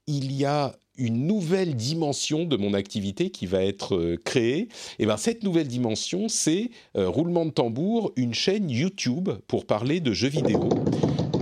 [0.08, 4.62] il y a une nouvelle dimension de mon activité qui va être euh, créée.
[4.62, 9.66] Et eh bien cette nouvelle dimension, c'est euh, roulement de tambour, une chaîne YouTube pour
[9.66, 10.70] parler de jeux vidéo.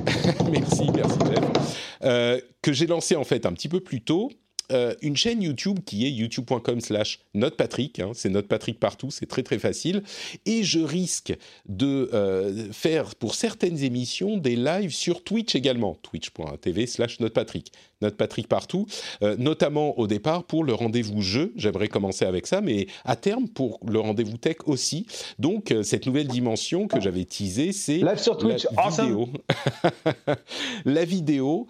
[0.52, 2.44] merci, merci Jeff.
[2.62, 4.30] que j'ai lancé en fait un petit peu plus tôt
[4.72, 9.44] euh, une chaîne YouTube qui est youtube.com slash notepatrick, hein, c'est notepatrick partout, c'est très
[9.44, 10.04] très facile,
[10.46, 11.34] et je risque
[11.68, 18.48] de euh, faire pour certaines émissions des lives sur Twitch également, twitch.tv slash notepatrick, notepatrick
[18.48, 18.86] partout,
[19.24, 23.48] euh, notamment au départ pour le rendez-vous jeu, j'aimerais commencer avec ça, mais à terme
[23.48, 25.06] pour le rendez-vous tech aussi,
[25.40, 29.30] donc cette nouvelle dimension que j'avais teasée, c'est live sur Twitch, la vidéo.
[30.86, 31.68] la vidéo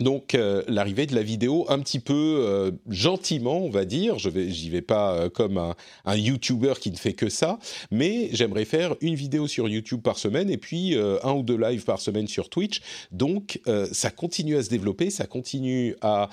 [0.00, 4.18] donc euh, l'arrivée de la vidéo un petit peu euh, gentiment, on va dire.
[4.18, 7.58] Je vais, j'y vais pas euh, comme un, un YouTuber qui ne fait que ça,
[7.92, 11.84] mais j'aimerais faire une vidéo sur YouTube par semaine et puis un ou deux lives
[11.84, 12.80] par semaine sur Twitch.
[13.12, 13.60] Donc
[13.92, 16.28] ça continue à se développer, ça continue à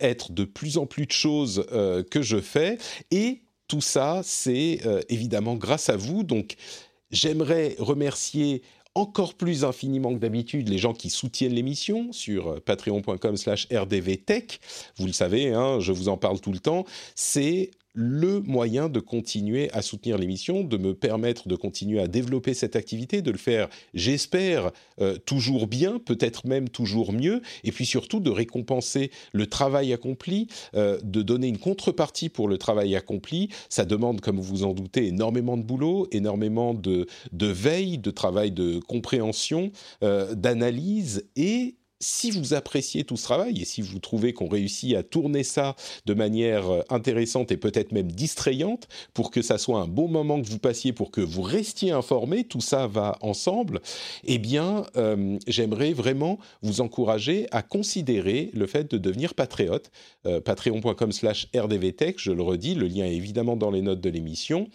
[0.00, 1.66] être de plus en plus de choses
[2.10, 2.78] que je fais
[3.10, 6.22] et tout ça, c'est évidemment grâce à vous.
[6.22, 6.56] Donc
[7.10, 8.62] j'aimerais remercier
[8.96, 14.60] encore plus infiniment que d'habitude les gens qui soutiennent l'émission sur euh, patreon.com slash rdvtech.
[14.96, 16.84] Vous le savez, hein, je vous en parle tout le temps.
[17.14, 22.52] C'est le moyen de continuer à soutenir l'émission, de me permettre de continuer à développer
[22.52, 27.86] cette activité, de le faire, j'espère, euh, toujours bien, peut-être même toujours mieux, et puis
[27.86, 33.48] surtout de récompenser le travail accompli, euh, de donner une contrepartie pour le travail accompli.
[33.70, 38.52] Ça demande, comme vous vous en doutez, énormément de boulot, énormément de, veille, de travail
[38.52, 44.32] de compréhension, euh, d'analyse et si vous appréciez tout ce travail et si vous trouvez
[44.32, 49.42] qu'on réussit à tourner ça de manière euh, intéressante et peut-être même distrayante pour que
[49.42, 52.86] ça soit un bon moment que vous passiez, pour que vous restiez informé, tout ça
[52.86, 53.80] va ensemble,
[54.24, 59.90] eh bien, euh, j'aimerais vraiment vous encourager à considérer le fait de devenir patriote.
[60.26, 64.10] Euh, Patreon.com slash rdvtech, je le redis, le lien est évidemment dans les notes de
[64.10, 64.68] l'émission.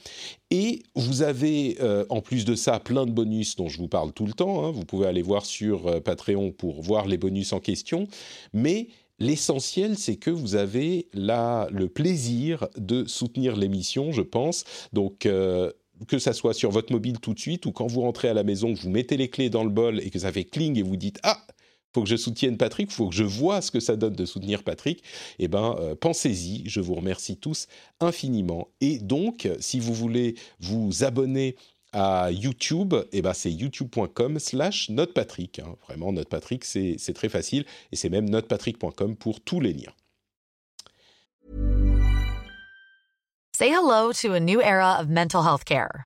[0.52, 4.12] Et vous avez, euh, en plus de ça, plein de bonus dont je vous parle
[4.12, 4.66] tout le temps.
[4.66, 4.72] Hein.
[4.72, 8.08] Vous pouvez aller voir sur euh, Patreon pour voir les bonus en question.
[8.52, 14.66] Mais l'essentiel, c'est que vous avez là le plaisir de soutenir l'émission, je pense.
[14.92, 15.72] Donc, euh,
[16.08, 18.44] que ça soit sur votre mobile tout de suite ou quand vous rentrez à la
[18.44, 20.82] maison, que vous mettez les clés dans le bol et que ça fait cling et
[20.82, 21.46] vous dites Ah,
[21.94, 24.64] faut que je soutienne Patrick, faut que je vois ce que ça donne de soutenir
[24.64, 25.04] Patrick,
[25.40, 26.64] eh ben, euh, pensez-y.
[26.68, 27.68] Je vous remercie tous
[28.00, 28.70] infiniment.
[28.80, 31.56] Et donc, si vous voulez vous abonner
[31.94, 35.60] à YouTube, eh ben, c'est youtube.com slash notepatrick.
[35.60, 35.76] Hein.
[35.88, 37.66] Vraiment, notepatrick, c'est très facile.
[37.92, 39.94] Et c'est même notepatrick.com pour tous les liens.
[43.54, 46.06] Say hello to a new era of mental health care.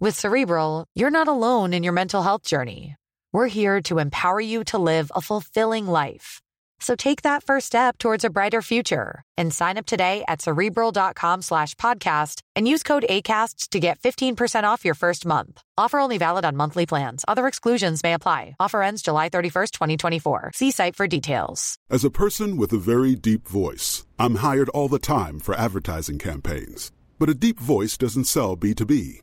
[0.00, 2.94] With Cerebral, you're not alone in your mental health journey.
[3.32, 6.40] We're here to empower you to live a fulfilling life.
[6.78, 11.42] So take that first step towards a brighter future and sign up today at cerebral.com
[11.42, 15.60] slash podcast and use code ACasts to get 15% off your first month.
[15.76, 17.24] Offer only valid on monthly plans.
[17.26, 18.54] Other exclusions may apply.
[18.60, 20.52] Offer ends July 31st, 2024.
[20.54, 21.76] See site for details.
[21.90, 26.20] As a person with a very deep voice, I'm hired all the time for advertising
[26.20, 26.92] campaigns.
[27.18, 29.22] But a deep voice doesn't sell B2B,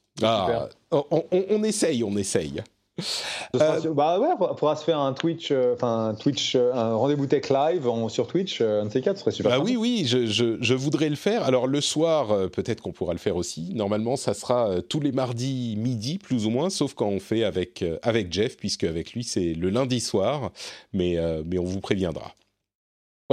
[0.23, 2.61] Ah, on, on- on essaye, on essaye.
[3.55, 6.71] Euh, sur- bah ouais, on pourra se faire un Twitch, euh, enfin un Twitch, euh,
[6.73, 9.51] un rendez-vous tech live en- sur Twitch, un de ces quatre, ce serait super.
[9.57, 11.43] Bah oui, oui, je, je- je voudrais le faire.
[11.43, 13.73] Alors le soir, peut-être qu'on pourra le faire aussi.
[13.73, 17.83] Normalement, ça sera tous les mardis midi, plus ou moins, sauf quand on fait avec,
[18.03, 20.51] avec Jeff, puisque avec lui, c'est le lundi soir.
[20.93, 22.33] Mais, mais on vous préviendra.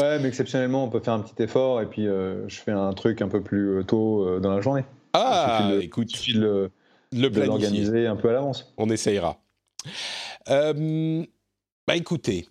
[0.01, 3.21] Ouais, mais exceptionnellement, on peut faire un petit effort et puis je fais un truc
[3.21, 4.85] un peu plus tôt dans la journée.
[5.13, 6.71] Ah, il suffit de, écoute, il suffit de le-
[7.13, 7.47] le planifier.
[7.47, 8.73] l'organiser un peu à l'avance.
[8.77, 9.41] On essayera.
[10.49, 11.25] Euh,
[11.87, 12.47] bah écoutez,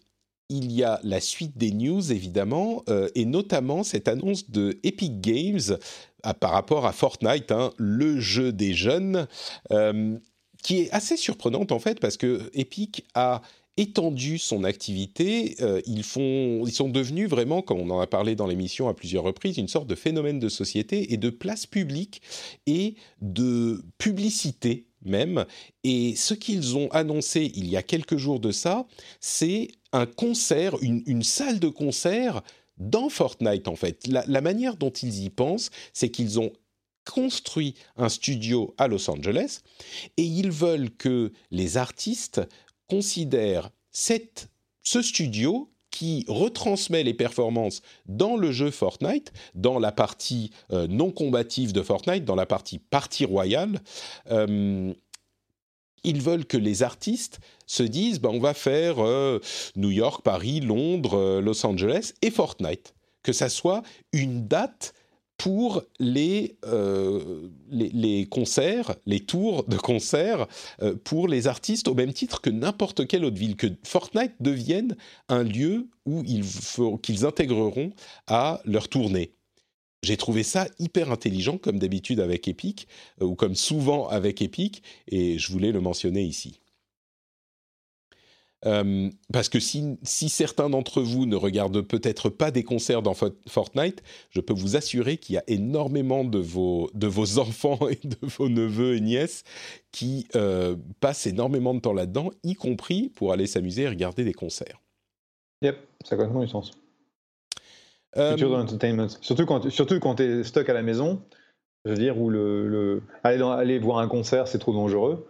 [0.50, 5.20] il y a la suite des news évidemment, euh, et notamment cette annonce de Epic
[5.22, 5.78] Games
[6.24, 9.28] à- par rapport à Fortnite, hein, le jeu des jeunes,
[9.72, 10.18] euh,
[10.64, 13.42] qui est assez surprenante en fait parce que Epic a
[13.78, 18.90] étendu son activité, euh, ils, sont devenus vraiment, comme on en a parlé dans l'émission
[18.90, 22.22] à plusieurs reprises, une sorte de phénomène de société et de place publique
[22.66, 25.46] et de publicité même.
[25.84, 28.86] Et ce qu'ils ont annoncé il y a quelques jours de ça,
[29.22, 32.42] c'est un concert, une, salle de concert
[32.78, 34.08] dans Fortnite en fait.
[34.08, 36.52] La manière dont ils y pensent, c'est qu'ils ont
[37.08, 39.62] construit un studio à Los Angeles
[40.18, 42.42] et ils veulent que les artistes
[42.88, 44.50] considèrent cette,
[44.84, 51.12] ce studio qui retransmet les performances dans le jeu Fortnite, dans la partie euh, non
[51.12, 53.82] combative de Fortnite, dans la partie partie royale.
[54.32, 54.94] euh,
[56.04, 59.40] ils veulent que les artistes se disent bah, on va faire euh,
[59.76, 62.94] New York, Paris, Londres, Los Angeles et Fortnite.
[63.24, 63.82] Que ça soit
[64.14, 64.94] une date
[65.38, 70.48] pour les, euh, les, les concerts, les tours de concerts
[70.82, 74.98] euh, pour les artistes au même titre que n'importe quelle autre ville, que Fortnite devienne
[75.30, 76.46] un lieu où ils
[77.02, 77.92] qu'ils intégreront
[78.26, 79.34] à leur tournée.
[80.04, 82.88] J'ai trouvé ça hyper intelligent, comme d'habitude avec Epic,
[83.22, 86.60] euh, ou comme souvent avec Epic, et je voulais le mentionner ici.
[88.66, 93.14] Euh, parce que si, si certains d'entre vous ne regardent peut-être pas des concerts dans
[93.14, 97.88] Fo- Fortnite, je peux vous assurer qu'il y a énormément de vos, de vos enfants
[97.88, 99.44] et de vos neveux et nièces
[99.92, 104.34] qui euh, passent énormément de temps là-dedans, y compris pour aller s'amuser et regarder des
[104.34, 104.82] concerts.
[105.62, 106.72] Yep, ça a complètement du sens.
[108.16, 109.08] Euh, Future de l'entertainment.
[109.22, 111.22] Surtout quand, surtout quand tu es stock à la maison,
[111.86, 115.28] je veux dire, où le, le- aller, dans- aller voir un concert, c'est trop dangereux.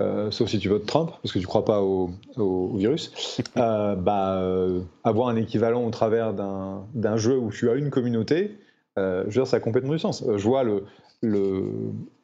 [0.00, 3.12] Euh, sauf si tu votes Trump, parce que tu crois pas au, au- au virus.
[3.56, 8.56] Euh, bah, euh, avoir un équivalent au travers d'un jeu où tu as une communauté,
[8.96, 10.24] je veux dire, ça a complètement du sens.
[10.26, 10.84] Je vois le,
[11.22, 11.62] le,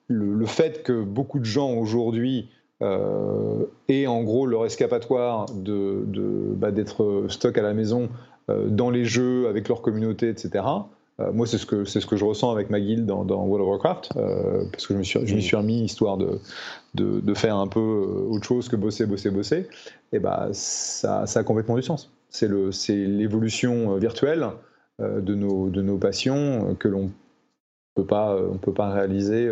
[0.09, 2.49] le, le fait que beaucoup de gens aujourd'hui
[3.89, 8.09] aient en gros leur escapatoire de, de- bah, d'être stock à la maison
[8.49, 10.65] dans les jeux avec leur communauté, etc.
[11.21, 13.45] Euh, moi, c'est ce que c'est ce que je ressens avec ma guilde dans, dans
[13.45, 16.41] World of Warcraft, euh, parce que je me suis je m'y suis remis histoire de,
[16.95, 19.69] de, de faire un peu euh, autre chose que bosser, bosser, bosser.
[20.13, 22.11] Et bah ça, ça a complètement du sens.
[22.31, 24.49] C'est le c'est l'évolution virtuelle
[25.01, 27.11] de nos de nos passions que l'on
[27.95, 29.49] peut pas on peut pas réaliser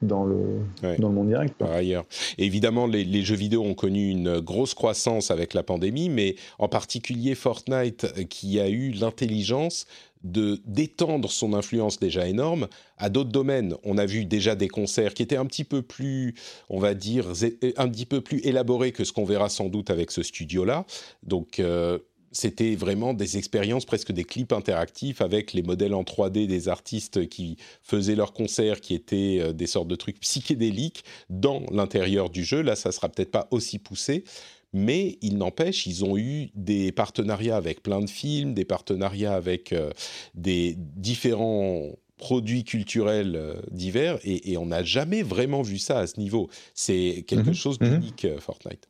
[0.00, 0.36] dans le
[0.82, 0.96] Ouais.
[0.98, 1.54] dans le monde direct.
[1.58, 2.04] par ailleurs.
[2.38, 6.68] Évidemment, les, les jeux vidéo ont connu une grosse croissance avec la pandémie, mais en
[6.68, 9.86] particulier Fortnite, qui a eu l'intelligence
[10.24, 13.76] de d'étendre son influence déjà énorme à d'autres domaines.
[13.84, 16.34] On a vu déjà des concerts qui étaient un petit peu plus,
[16.68, 17.26] on va dire,
[17.76, 20.86] un petit peu plus élaborés que ce qu'on verra sans doute avec ce studio-là.
[21.22, 21.98] Donc euh,
[22.32, 27.28] c'était vraiment des expériences, presque des clips interactifs avec les modèles en 3D des artistes
[27.28, 32.44] qui faisaient leurs concerts, qui étaient euh, des sortes de trucs psychédéliques dans l'intérieur du
[32.44, 32.62] jeu.
[32.62, 34.24] Là, ça sera peut-être pas aussi poussé,
[34.72, 39.72] mais il n'empêche, ils ont eu des partenariats avec plein de films, des partenariats avec
[39.72, 39.90] euh,
[40.34, 46.20] des différents produits culturels euh, divers, et, on n'a jamais vraiment vu ça à ce
[46.20, 46.48] niveau.
[46.74, 47.88] C'est quelque Mhm, chose mhm.
[47.98, 48.86] d'unique, euh, Fortnite.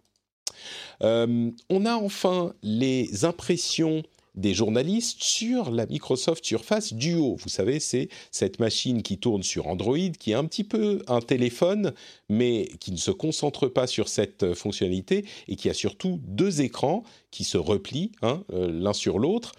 [1.01, 4.05] On a enfin les impressions
[4.35, 7.37] des journalistes sur la Microsoft Surface Duo.
[7.37, 11.21] Vous savez, c'est cette machine qui tourne sur Android, qui est un petit peu un
[11.21, 11.93] téléphone,
[12.29, 16.63] mais qui ne se concentre pas sur cette euh, fonctionnalité et qui a surtout deux
[16.63, 19.53] écrans qui se replient hein, euh, l'un sur l'autre.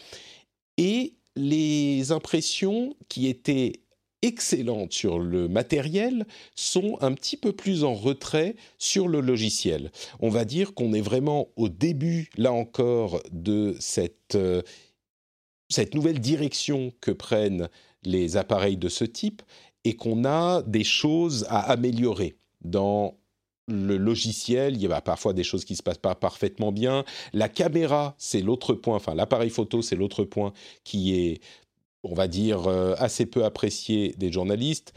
[0.77, 3.82] Et les impressions qui étaient
[4.23, 9.91] excellentes sur le matériel sont un petit peu plus en retrait sur le logiciel.
[10.19, 14.63] On va dire qu'on est vraiment au début, là encore, de cette, euh,
[15.69, 17.69] cette nouvelle direction que prennent
[18.03, 19.41] les appareils de ce type
[19.83, 23.17] et qu'on a des choses à améliorer dans
[23.67, 27.05] le logiciel, il y a parfois des choses qui se passent pas parfaitement bien.
[27.31, 30.51] La caméra, c'est l'autre point, enfin l'appareil photo, c'est l'autre point
[30.83, 31.41] qui est,
[32.03, 34.93] on va dire, euh, assez peu apprécié des journalistes.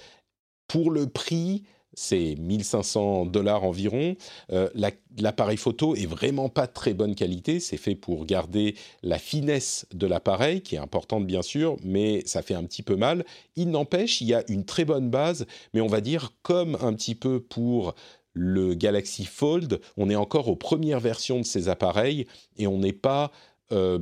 [0.68, 1.62] Pour le prix,
[1.94, 4.16] c'est 1500 dollars environ.
[4.52, 7.58] Euh, la- l'appareil photo est vraiment pas très bonne qualité.
[7.60, 12.42] C'est fait pour garder la finesse de l'appareil, qui est importante bien sûr, mais ça
[12.42, 13.24] fait un petit peu mal.
[13.56, 16.92] Il n'empêche, il y a une très bonne base, mais on va dire comme un
[16.92, 17.94] petit peu pour
[18.34, 22.26] le Galaxy Fold, on est encore aux premières versions de ces appareils
[22.58, 23.30] et on n'est pas
[23.72, 23.98] euh,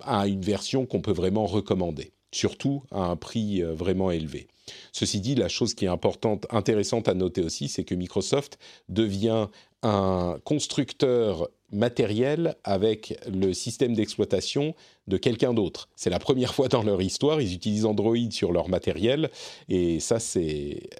[0.00, 4.48] à une version qu'on peut vraiment recommander, surtout à un prix euh, vraiment élevé.
[4.92, 8.58] Ceci dit, la chose qui est importante, intéressante à noter aussi, c'est que Microsoft
[8.88, 9.48] devient
[9.82, 14.74] un constructeur matériel avec le système d'exploitation
[15.08, 15.88] de quelqu'un d'autre.
[15.96, 19.30] C'est la première fois dans leur histoire, ils utilisent Android sur leur matériel,
[19.68, 20.90] et ça c'est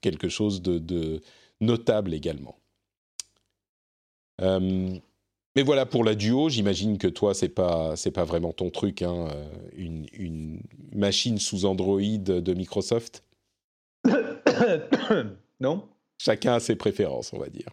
[0.00, 1.20] quelque chose de, de
[1.60, 2.56] notable également.
[4.40, 4.98] Euh,
[5.56, 9.02] mais voilà pour la duo, j'imagine que toi c'est pas c'est pas vraiment ton truc,
[9.02, 9.44] hein, euh,
[9.76, 10.60] une, une
[10.94, 13.24] machine sous Android de Microsoft?
[15.60, 15.84] non
[16.18, 17.66] Chacun a ses préférences, on va dire.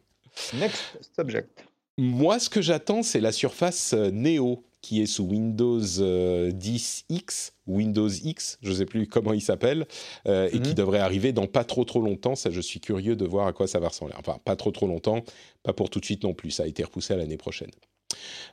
[0.55, 0.81] Next
[1.15, 1.65] subject.
[1.99, 7.51] Moi, ce que j'attends, c'est la Surface euh, Neo qui est sous Windows euh, 10X,
[7.67, 9.85] Windows X, je ne sais plus comment il s'appelle,
[10.27, 10.75] euh, et qui Mhm.
[10.75, 12.35] devrait arriver dans pas trop trop longtemps.
[12.35, 14.15] Ça, je suis curieux de voir à quoi ça va ressembler.
[14.17, 15.21] Enfin, pas trop trop longtemps,
[15.63, 16.51] pas pour tout de suite non plus.
[16.51, 17.69] Ça a été repoussé à l'année prochaine.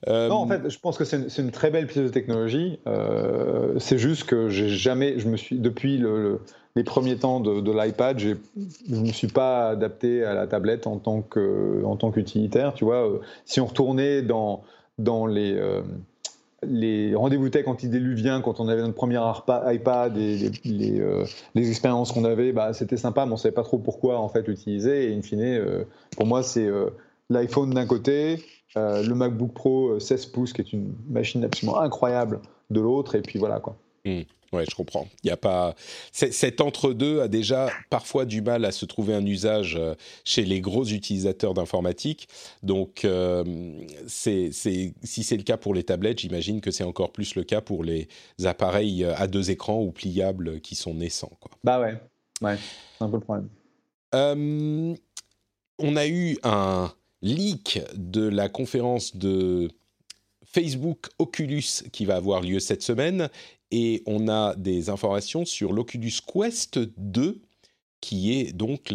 [0.09, 2.79] Euh, Non, en fait, je pense que c'est une, très belle pièce de technologie.
[2.87, 6.41] Euh, c'est juste que j'ai jamais, je me suis depuis le- le-
[6.74, 8.35] les premiers temps de, de l'iPad, je
[8.89, 11.22] ne me suis pas adapté à la tablette en tant
[12.12, 12.74] qu'utilitaire.
[12.74, 14.62] Tu vois, Euh, si on retournait dans
[14.99, 15.83] dans les euh,
[16.63, 20.51] les rendez-vous tech antidiluviens, quand on avait notre premier iPad et
[21.01, 24.19] euh, les expériences qu'on avait, bah, c'était sympa, mais on ne savait pas trop pourquoi
[24.19, 25.11] en fait l'utiliser.
[25.11, 25.85] Et in fine, euh,
[26.17, 26.91] pour moi, c'est euh,
[27.31, 28.43] l'iPhone d'un côté,
[28.75, 32.41] le MacBook Pro euh, 16 pouces, qui est une machine absolument incroyable,
[32.71, 33.77] de l'autre, et puis voilà quoi.
[34.53, 35.09] Ouais, je comprends.
[35.25, 35.75] Il y a pas
[36.13, 39.95] cet entre-deux a déjà parfois du mal à se trouver un usage euh,
[40.25, 42.29] chez les gros utilisateurs d'informatique.
[42.63, 43.45] Donc, euh,
[44.07, 47.61] c'est si c'est le cas pour les tablettes, j'imagine que c'est encore plus le cas
[47.61, 48.09] pour les
[48.45, 51.33] appareils euh, à deux écrans ou pliables qui sont naissants.
[51.41, 51.51] Quoi.
[51.65, 52.01] Bah ouais,
[52.43, 52.57] ouais,
[52.97, 53.49] c'est un peu le problème.
[54.15, 54.95] Euh,
[55.79, 56.93] on a eu un
[57.23, 59.69] leak de la conférence de
[60.57, 63.29] Facebook Oculus qui va avoir lieu cette semaine
[63.71, 67.43] et on a des informations sur l'Oculus Quest 2
[68.01, 68.91] qui est donc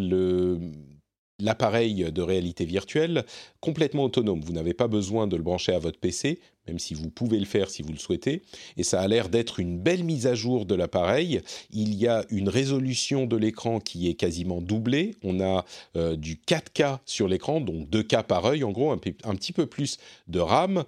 [1.38, 3.26] l'appareil de réalité virtuelle
[3.60, 4.42] complètement autonome.
[4.42, 7.46] Vous n'avez pas besoin de le brancher à votre PC, même si vous pouvez le
[7.46, 8.42] faire si vous le souhaitez.
[8.78, 11.42] Et ça a l'air d'être une belle mise à jour de l'appareil.
[11.70, 15.16] Il y a une résolution de l'écran qui est quasiment doublée.
[15.24, 19.36] On a euh, du 4K sur l'écran, donc 2K par œil en gros, un, un
[19.36, 19.98] petit peu plus
[20.28, 20.86] de RAM,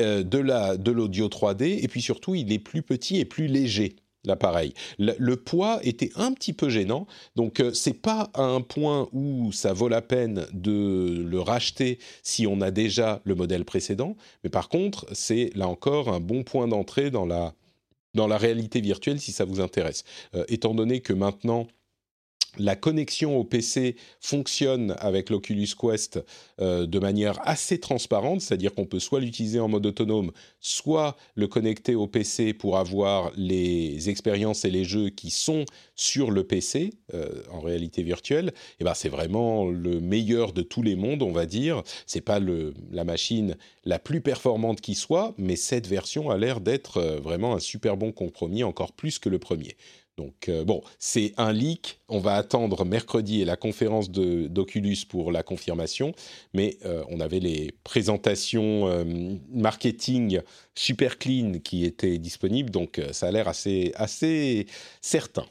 [0.00, 3.46] euh, de la- de l'audio 3D, et puis surtout il est plus petit et plus
[3.46, 4.74] léger l'appareil.
[4.98, 9.08] Le, le poids était un petit peu gênant, donc euh, c'est pas à un point
[9.12, 14.16] où ça vaut la peine de le racheter si on a déjà le modèle précédent,
[14.44, 17.54] mais par contre c'est là encore un bon point d'entrée dans la
[18.14, 20.04] dans la réalité virtuelle si ça vous intéresse.
[20.34, 21.66] Euh, étant donné que maintenant
[22.58, 26.20] la connexion au PC fonctionne avec l'Oculus Quest
[26.60, 31.46] euh, de manière assez transparente, c'est-à-dire qu'on peut soit l'utiliser en mode autonome, soit le
[31.46, 36.90] connecter au PC pour avoir les expériences et les jeux qui sont sur le PC
[37.14, 38.48] euh, en réalité virtuelle.
[38.48, 41.82] Et eh ben c'est vraiment le meilleur de tous les mondes, on va dire.
[42.06, 46.98] C'est pas la machine la plus performante qui soit, mais cette version a l'air d'être
[46.98, 49.76] euh, vraiment un super bon compromis, encore plus que le premier.
[50.16, 51.98] Donc euh, bon, c'est un leak.
[52.08, 56.12] On va attendre mercredi et la conférence d'Oculus pour la confirmation.
[56.52, 59.04] Mais euh, on avait les présentations
[59.50, 60.40] marketing
[60.74, 64.66] super clean qui étaient disponibles, donc ça a l'air assez, assez
[65.00, 65.46] certain.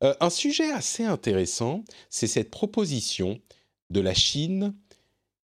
[0.00, 3.40] un sujet assez intéressant, c'est cette proposition
[3.90, 4.74] de la Chine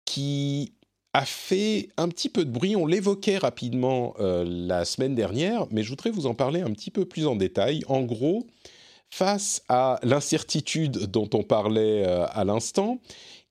[0.06, 0.75] qui
[1.16, 2.76] a fait un petit peu de bruit.
[2.76, 6.92] On l'évoquait rapidement euh, la semaine dernière, mais je voudrais vous en parler un petit
[6.92, 7.84] peu plus en détail.
[7.88, 8.46] En gros,
[9.10, 13.00] face à l'incertitude dont on parlait euh, à l'instant,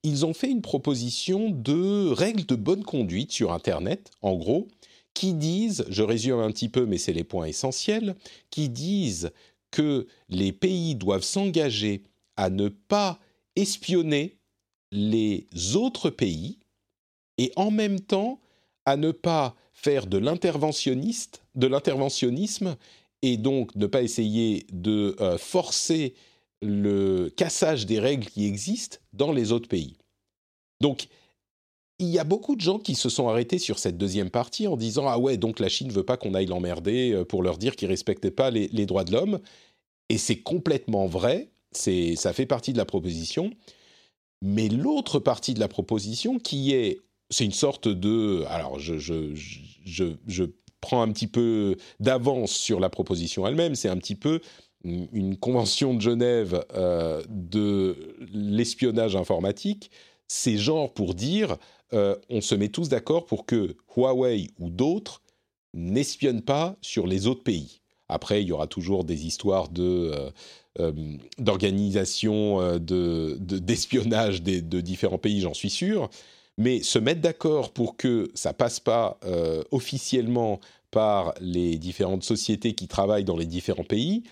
[0.03, 4.67] ils ont fait une proposition de règles de bonne conduite sur Internet, en gros,
[5.15, 8.15] qui disent, je résume un petit peu, mais c'est les points essentiels,
[8.51, 9.31] qui disent
[9.71, 12.03] que les pays doivent s'engager
[12.37, 13.17] à ne pas
[13.55, 14.37] espionner
[14.91, 16.59] les autres pays
[17.37, 18.39] et en même temps
[18.85, 22.75] à ne pas faire de l'interventionnisme,
[23.21, 26.13] et donc ne pas essayer de euh, forcer
[26.61, 29.97] le cassage des règles qui existent dans les autres pays.
[30.81, 31.07] Donc,
[31.99, 34.75] il y a beaucoup de gens qui se sont arrêtés sur cette deuxième partie en
[34.75, 37.57] disant ah ouais donc la Chine ne veut pas qu'on aille l'emmerder euh, pour leur
[37.57, 39.39] dire qu'ils respectaient pas les, les droits de l'homme
[40.09, 43.51] et c'est complètement vrai c'est ça fait partie de la proposition
[44.41, 46.99] mais l'autre partie de la proposition qui est
[47.29, 48.43] c'est une sorte de.
[48.49, 49.33] Alors, je, je,
[49.85, 50.43] je,
[50.81, 53.73] prends un petit peu d'avance sur la proposition elle-même.
[53.73, 54.39] C'est un petit peu
[54.83, 59.89] une convention de Genève euh, de l'espionnage informatique.
[60.27, 61.57] C'est genre pour dire
[61.93, 65.23] euh, on se met tous d'accord pour que Huawei ou d'autres
[65.73, 67.81] n'espionnent pas sur les autres pays.
[68.07, 70.11] Après, il y aura toujours des histoires de.
[70.11, 70.91] Euh,
[71.37, 76.09] d'organisation de, d'espionnage de, de, différents pays, j'en suis sûr,
[76.57, 80.59] mais se mettre d'accord pour que ça passe pas euh, officiellement
[80.91, 84.23] par les différentes sociétés qui travaillent dans les différents pays,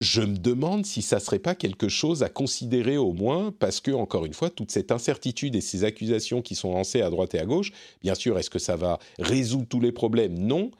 [0.00, 3.90] je me demande si ça serait pas quelque chose à considérer au moins, parce que
[3.92, 7.38] encore une fois, toute cette incertitude et ces accusations qui sont lancées à droite et
[7.38, 10.38] à gauche, bien sûr, est-ce que ça va résoudre tous les problèmes?
[10.38, 10.70] Non.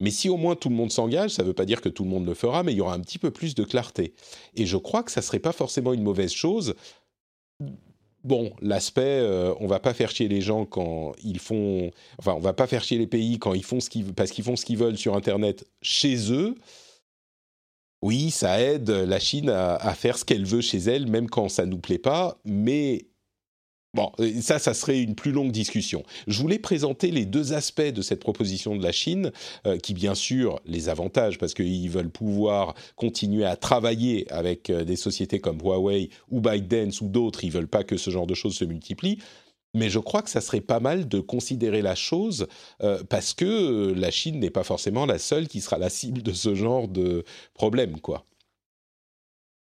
[0.00, 2.04] Mais si au moins tout le monde s'engage, ça ne veut pas dire que tout
[2.04, 4.14] le monde le fera, mais il y aura un petit peu plus de clarté.
[4.54, 6.74] Et je crois que ça serait pas forcément une mauvaise chose
[8.26, 12.40] bon, l'aspect, euh, on va pas faire chier les gens quand ils font, enfin, on
[12.40, 14.64] va pas faire chier les pays quand ils font ce qu'ils, parce qu'ils font ce
[14.64, 16.54] qu'ils veulent sur Internet chez eux.
[18.02, 21.48] Oui, ça aide la Chine à, à faire ce qu'elle veut chez elle, même quand
[21.48, 22.38] ça nous plaît pas.
[22.44, 23.06] Mais
[23.96, 26.02] Bon, euh, ça, ça serait une plus longue discussion.
[26.26, 29.32] Je voulais présenter les deux aspects de cette proposition de la Chine,
[29.66, 34.84] euh, qui bien sûr les avantages, parce qu'ils veulent pouvoir continuer à travailler avec euh,
[34.84, 38.34] des sociétés comme Huawei ou ByteDance ou d'autres, ils veulent pas que ce genre de
[38.34, 39.18] choses se multiplient.
[39.72, 42.46] Mais je crois que ça serait pas mal de considérer la chose
[43.10, 46.54] parce que la Chine n'est pas forcément la seule qui sera la cible de ce
[46.54, 48.24] genre de problème, quoi.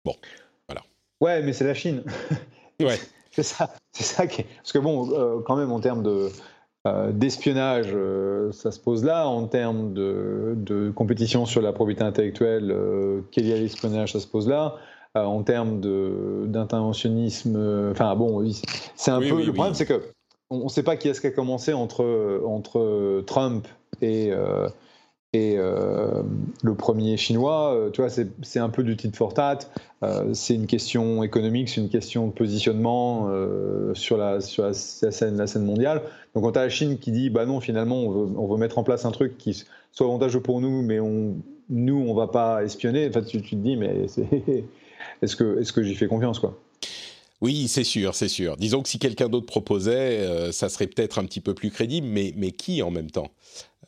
[0.04, 0.14] Bon,
[0.68, 0.84] voilà.
[1.20, 2.04] Ouais, mais c'est la Chine.
[2.80, 3.00] ouais.
[3.38, 4.46] C'est ça, c'est ça qui est...
[4.56, 6.28] Parce que bon, euh, quand même en termes de
[6.86, 9.28] euh, d'espionnage, euh, ça se pose là.
[9.28, 12.74] En termes de, de compétition sur la propriété intellectuelle,
[13.30, 14.74] quel est l'espionnage, ça se pose là.
[15.14, 15.80] en termes
[16.50, 18.44] d'interventionnisme, enfin bon,
[18.96, 19.44] c'est un peu.
[19.44, 20.02] le problème, c'est que
[20.50, 23.68] on ne sait pas qui est-ce qui a commencé entre entre Trump
[24.00, 24.32] et
[25.34, 26.22] et euh,
[26.62, 29.58] le premier chinois, euh, tu vois, c'est un peu du titre for tat.
[30.02, 33.28] Euh, c'est une question économique, c'est une question de positionnement
[33.92, 36.02] sur, la, sur la, scène, mondiale.
[36.34, 38.84] Donc quand tu as la Chine qui dit, bah non, finalement, on veut, mettre en
[38.84, 40.98] place un truc qui soit avantageux pour nous, mais
[41.68, 44.06] nous, on va pas espionner, en fait, tu, tu te dis, mais
[45.22, 46.58] est-ce que, est que j'y fais confiance, quoi?
[47.40, 48.56] Oui, c'est sûr, c'est sûr.
[48.56, 52.32] Disons que si quelqu'un d'autre proposait, ça serait peut-être un petit peu plus crédible, mais,
[52.36, 53.30] mais qui en même temps?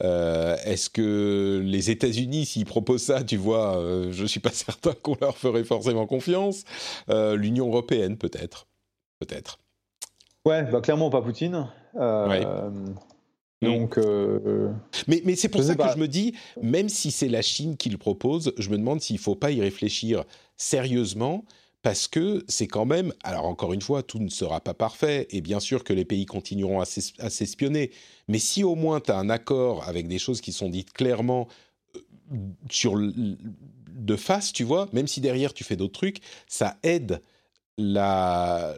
[0.02, 4.50] Euh, est-ce que les États-Unis, s'ils proposent ça, tu vois, euh, je ne suis pas
[4.52, 6.64] certain qu'on leur ferait forcément confiance.
[7.10, 8.66] Euh, L'Union européenne, peut-être.
[9.18, 9.58] Peut-être.
[10.46, 11.68] Ouais, bah, clairement pas Poutine.
[13.62, 13.98] Donc,
[15.06, 17.90] mais, mais c'est pour ça que je me dis, même si c'est la Chine qui
[17.90, 20.24] le propose, je me demande s'il ne faut pas y réfléchir
[20.56, 21.44] sérieusement
[21.82, 25.40] parce que c'est quand même, alors encore une fois, tout ne sera pas parfait, et
[25.40, 26.84] bien sûr que les pays continueront à
[27.30, 27.90] s'espionner,
[28.28, 31.48] mais si au moins tu as un accord avec des choses qui sont dites clairement
[31.96, 33.12] euh,
[33.88, 37.22] de face, tu vois, même si derrière tu fais d'autres trucs, ça aide
[37.78, 38.74] à,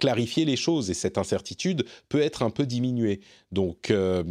[0.00, 3.20] clarifier les choses et cette incertitude peut être un peu diminuée.
[3.52, 4.24] Donc, euh,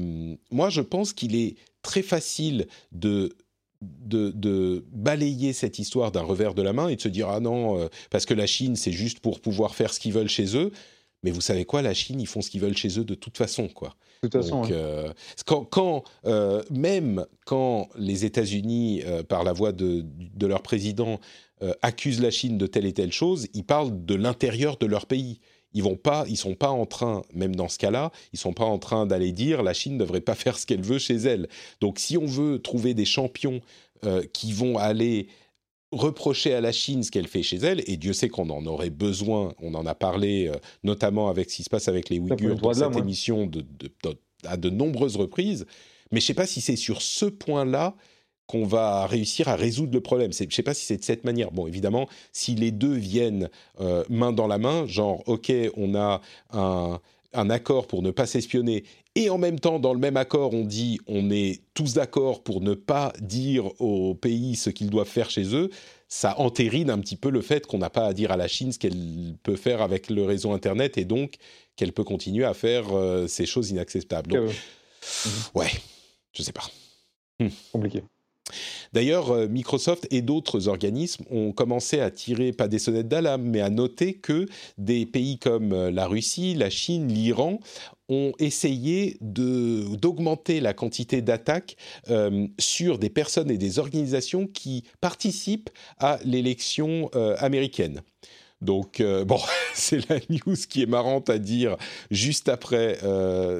[0.51, 3.35] moi, je pense qu'il est très facile de
[3.81, 7.79] de, balayer cette histoire d'un revers de la main et de se dire ah non,
[7.79, 10.71] euh, parce que la Chine, c'est juste pour pouvoir faire ce qu'ils veulent chez eux.
[11.23, 13.37] Mais vous savez quoi, la Chine, ils font ce qu'ils veulent chez eux de toute
[13.37, 13.95] façon, quoi.
[14.23, 15.11] De toute façon, euh,
[15.45, 21.19] quand, euh, même quand les États-Unis, par la voix de, de leur président,
[21.81, 25.39] accusent la Chine de telle et telle chose, ils parlent de l'intérieur de leur pays
[25.73, 28.65] ils vont pas, ils sont pas en train, même dans ce cas-là, ils sont pas
[28.65, 31.47] en train d'aller dire la Chine ne devrait pas faire ce qu'elle veut chez elle.
[31.81, 33.61] Donc, si on veut trouver des champions
[34.05, 35.27] euh, qui vont aller
[35.91, 38.91] reprocher à la Chine ce qu'elle fait chez elle, et Dieu sait qu'on en aurait
[38.91, 42.57] besoin, on en a parlé euh, notamment avec ce qui se passe avec les Ouïghurs
[42.57, 43.49] dans cette émission
[44.43, 45.65] à de nombreuses reprises,
[46.11, 47.95] mais je sais pas si c'est sur ce point-là
[48.49, 50.33] qu'on va réussir à résoudre le problème.
[50.33, 51.51] Je ne sais pas si c'est de cette manière.
[51.51, 53.47] Bon, évidemment, si les deux viennent
[53.79, 56.19] euh, main dans la main, genre, OK, on a
[56.51, 56.99] un,
[57.51, 60.99] accord pour ne pas s'espionner, et en même temps, dans le même accord, on dit
[61.05, 65.53] on est tous d'accord pour ne pas dire aux pays ce qu'ils doivent faire chez
[65.53, 65.69] eux,
[66.07, 68.71] ça entérine un petit peu le fait qu'on n'a pas à dire à la Chine
[68.71, 71.35] ce qu'elle peut faire avec le réseau Internet, et donc
[71.75, 74.31] qu'elle peut continuer à faire euh, ces choses inacceptables.
[74.31, 74.49] Donc,
[75.53, 75.69] ouais,
[76.33, 76.67] je sais pas.
[77.39, 77.49] Hmm.
[77.71, 78.01] Compliqué.
[78.93, 83.61] D'ailleurs, euh, Microsoft et d'autres organismes ont commencé à tirer, pas des sonnettes d'alarme, mais
[83.61, 84.47] à noter que
[84.77, 87.59] des pays comme euh, la Russie, la Chine, l'Iran
[88.07, 91.77] ont essayé d'augmenter la quantité d'attaques
[92.09, 95.69] euh, sur des personnes et des organisations qui participent
[95.99, 98.01] à l'élection américaine.
[98.61, 99.39] Donc, bon,
[99.75, 101.77] c'est la news qui est marrante à dire
[102.09, 102.97] juste après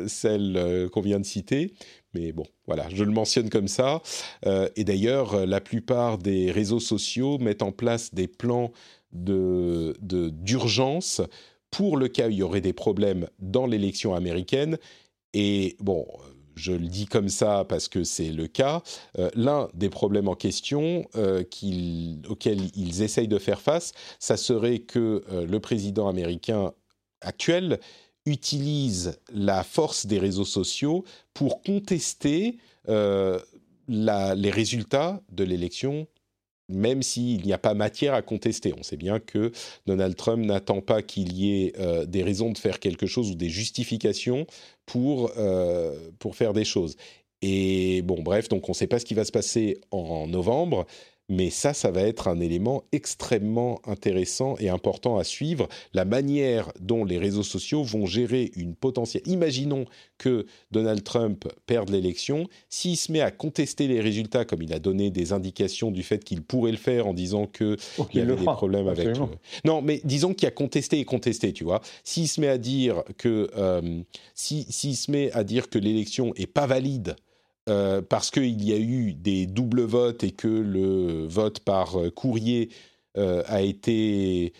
[0.08, 1.72] celle qu'on vient de citer.
[2.14, 4.02] Mais bon, voilà, je le mentionne comme ça.
[4.46, 8.72] Euh, et d'ailleurs, la plupart des réseaux sociaux mettent en place des plans
[9.12, 11.22] d'urgence
[11.72, 14.78] pour le cas où il y aurait des problèmes dans l'élection américaine.
[15.34, 16.08] Et bon,
[16.56, 18.82] je le dis comme ça parce que c'est le cas.
[19.18, 21.44] Euh, l'un des problèmes en question euh,
[22.28, 26.74] auxquels ils essayent de faire face, ça serait que le président américain
[27.22, 27.80] actuel
[28.26, 31.04] utilise la force des réseaux sociaux
[31.34, 32.58] pour contester
[32.88, 33.40] euh,
[33.88, 36.08] les résultats de l'élection,
[36.68, 38.74] même s'il n'y a pas matière à contester.
[38.78, 39.52] On sait bien que
[39.88, 43.36] Donald Trump n'attend pas qu'il y ait euh, des raisons de faire quelque chose ou
[43.36, 44.46] des justifications
[44.86, 46.96] pour, euh, pour faire des choses.
[47.42, 50.86] Et bon, bref, donc on ne sait pas ce qui va se passer en novembre.
[51.30, 56.72] Mais ça, ça va être un élément extrêmement intéressant et important à suivre, la manière
[56.80, 59.22] dont les réseaux sociaux vont gérer une potentielle...
[59.28, 59.86] Imaginons
[60.18, 64.80] que Donald Trump perde l'élection, s'il se met à contester les résultats, comme il a
[64.80, 67.78] donné des indications du fait qu'il pourrait le faire en disant qu'il
[68.14, 69.10] y avait des problèmes avec...
[69.64, 71.82] Non, mais disons qu'il a contesté et contesté, tu vois.
[72.04, 73.50] S'il se met à dire que...
[73.56, 74.02] Euh,
[74.34, 77.16] s'il se met à dire que l'élection est pas valide
[77.70, 82.10] euh, parce qu'il y a eu des doubles votes et que le vote par euh,
[82.10, 82.70] courrier
[83.18, 84.54] euh, a été,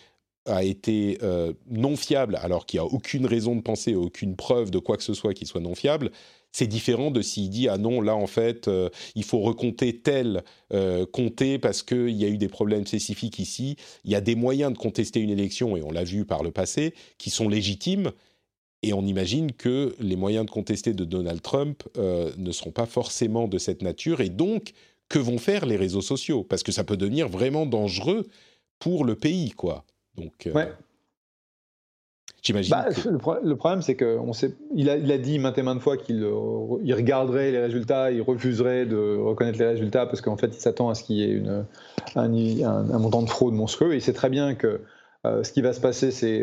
[1.68, 5.02] non fiable, alors qu'il n'y a aucune raison de penser, aucune preuve de quoi que
[5.02, 6.10] ce soit qui soit non fiable,
[6.52, 8.68] c'est différent de s'il dit ah non là en fait
[9.14, 10.42] il faut recompter tel
[11.12, 13.76] comté parce qu'il y a eu des problèmes spécifiques ici.
[14.04, 16.50] Il y a des moyens de contester une élection et on l'a vu par le
[16.50, 18.10] passé qui sont légitimes
[18.82, 22.86] et on imagine que les moyens de contester de Donald Trump euh, ne seront pas
[22.86, 24.20] forcément de cette nature.
[24.20, 24.72] Et donc,
[25.08, 26.44] que vont faire les réseaux sociaux?
[26.44, 28.26] Parce que ça peut devenir vraiment dangereux
[28.78, 29.84] pour le pays, quoi.
[30.16, 30.72] Donc, euh, ouais.
[32.42, 32.70] J'imagine.
[32.70, 32.86] Bah,
[33.42, 34.18] le, problème, c'est qu'il
[34.74, 38.10] il a, il a dit maintes et maintes fois qu'il euh, il regarderait les résultats,
[38.10, 41.22] il refuserait de reconnaître les résultats parce qu'en fait, il s'attend à ce qu'il y
[41.22, 41.66] ait une,
[42.16, 42.32] un,
[42.64, 43.92] un, montant de fraude monstrueux.
[43.92, 44.80] Et il sait très bien que
[45.22, 46.42] ce qui va se passer, c'est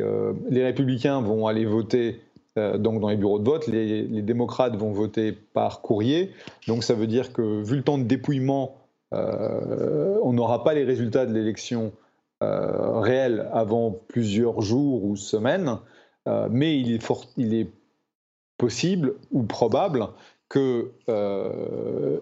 [0.52, 2.22] les républicains vont aller voter
[2.58, 6.32] donc dans les bureaux de vote, les, démocrates vont voter par courrier.
[6.68, 8.78] Donc ça veut dire que vu le temps de dépouillement,
[9.14, 11.92] euh, on n'aura pas les résultats de l'élection
[12.44, 15.78] euh, réelle avant plusieurs jours ou semaines.
[16.50, 17.68] mais il est,
[18.58, 20.08] possible ou probable
[20.50, 20.92] que,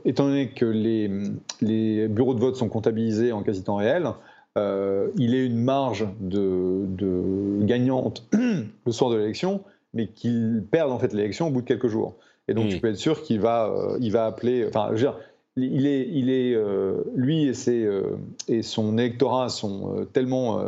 [0.03, 4.09] étant donné que les, bureaux de vote sont comptabilisés en quasi-temps réel,
[4.57, 9.61] il ait une marge de gagnante le soir de l'élection
[9.95, 12.15] mais qu'il perde en fait l'élection au bout de quelques jours.
[12.47, 14.67] Et donc, tu peux être sûr qu'il va, euh, il va appeler.
[14.67, 15.17] Enfin, je veux dire,
[15.55, 18.17] il est, il est, euh, lui et, ses, euh,
[18.47, 20.61] et son électorat sont tellement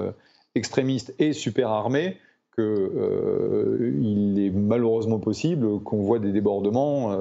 [0.55, 2.17] extrémistes et super armés
[2.55, 7.15] qu'il est malheureusement possible qu'on voit des débordements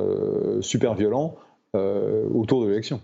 [0.62, 1.36] super violents
[1.74, 3.02] autour de l'élection.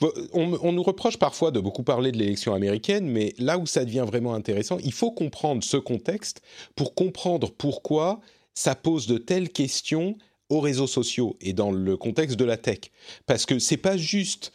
[0.00, 3.84] On, on, nous reproche parfois de beaucoup parler de l'élection américaine, mais là où ça
[3.84, 6.42] devient vraiment intéressant, il faut comprendre ce contexte
[6.76, 8.20] pour comprendre pourquoi
[8.54, 10.16] ça pose de telles questions
[10.48, 12.78] aux réseaux sociaux et dans le contexte de la tech.
[13.26, 14.52] Parce que c'est pas juste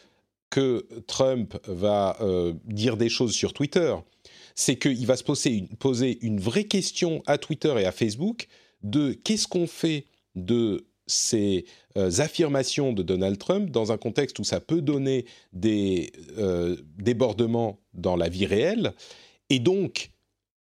[0.50, 3.94] que Trump va euh, dire des choses sur Twitter,
[4.54, 8.48] c'est qu'il va se poser une, poser une vraie question à Twitter et à Facebook
[8.82, 14.44] de qu'est-ce qu'on fait de ces euh, affirmations de Donald Trump dans un contexte où
[14.44, 18.92] ça peut donner des euh, débordements dans la vie réelle.
[19.48, 20.10] Et donc,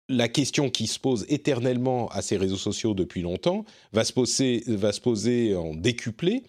[0.08, 4.64] la question qui se pose éternellement à ces réseaux sociaux depuis longtemps va se poser,
[4.66, 6.42] va se poser en décuplé.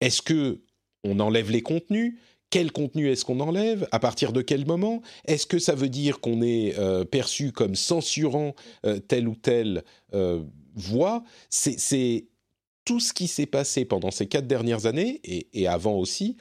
[0.00, 0.60] Est-ce que
[1.04, 2.14] on enlève les contenus?
[2.50, 3.86] Quel contenu est-ce qu'on enlève?
[3.92, 5.02] À partir de quel moment?
[5.26, 8.54] Est-ce que ça veut dire qu'on est, euh, perçu comme censurant
[8.86, 10.42] euh, telle ou telle euh,
[10.74, 11.24] voix?
[11.50, 12.28] C'est
[12.88, 16.38] tout ce qui s'est passé pendant ces quatre dernières années, et, avant aussi,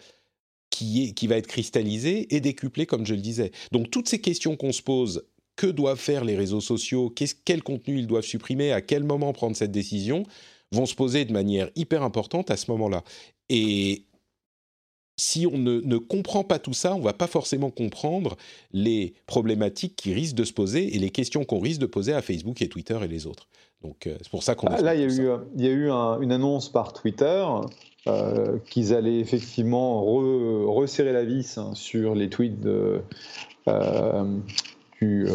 [0.70, 3.52] qui, est, qui va être cristallisé et décuplé, comme je le disais.
[3.74, 5.26] Donc toutes ces questions qu'on se pose,
[5.58, 9.58] que doivent faire les réseaux sociaux Quel contenu ils doivent supprimer À quel moment prendre
[9.58, 10.24] cette décision
[10.72, 13.04] vont se poser de manière hyper importante à ce moment-là.
[13.50, 14.06] Et
[15.18, 18.38] si on ne, comprend pas tout ça, on va pas forcément comprendre
[18.72, 22.22] les problématiques qui risquent de se poser et les questions qu'on risque de poser à
[22.22, 23.50] Facebook et Twitter et les autres.
[23.84, 24.68] Donc euh, c'est pour ça qu'on.
[24.68, 27.46] Ah, là, il y, a eu, il y a eu une annonce par Twitter
[28.08, 33.02] euh, qu'ils allaient effectivement resserrer la vis hein, sur les tweets de,
[33.68, 34.38] euh,
[35.00, 35.28] du,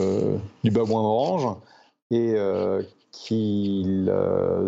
[0.64, 1.56] du babouin orange
[2.10, 2.34] et
[3.12, 4.10] qu'ils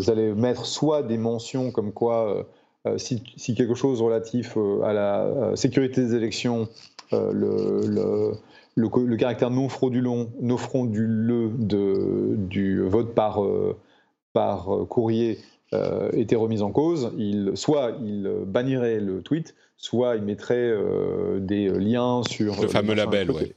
[0.08, 2.46] allaient mettre soit des mentions comme quoi
[2.86, 6.68] euh, si, quelque chose relatif euh, à la euh, sécurité des élections,
[7.12, 8.32] le, le,
[9.18, 13.40] caractère non frauduleux, non frauduleux de, du vote par,
[14.32, 15.38] par courrier
[16.12, 20.72] était remis en cause, il, soit il bannirait le tweet, soit il mettrait
[21.40, 22.60] des liens sur...
[22.62, 23.54] Le fameux label, oui.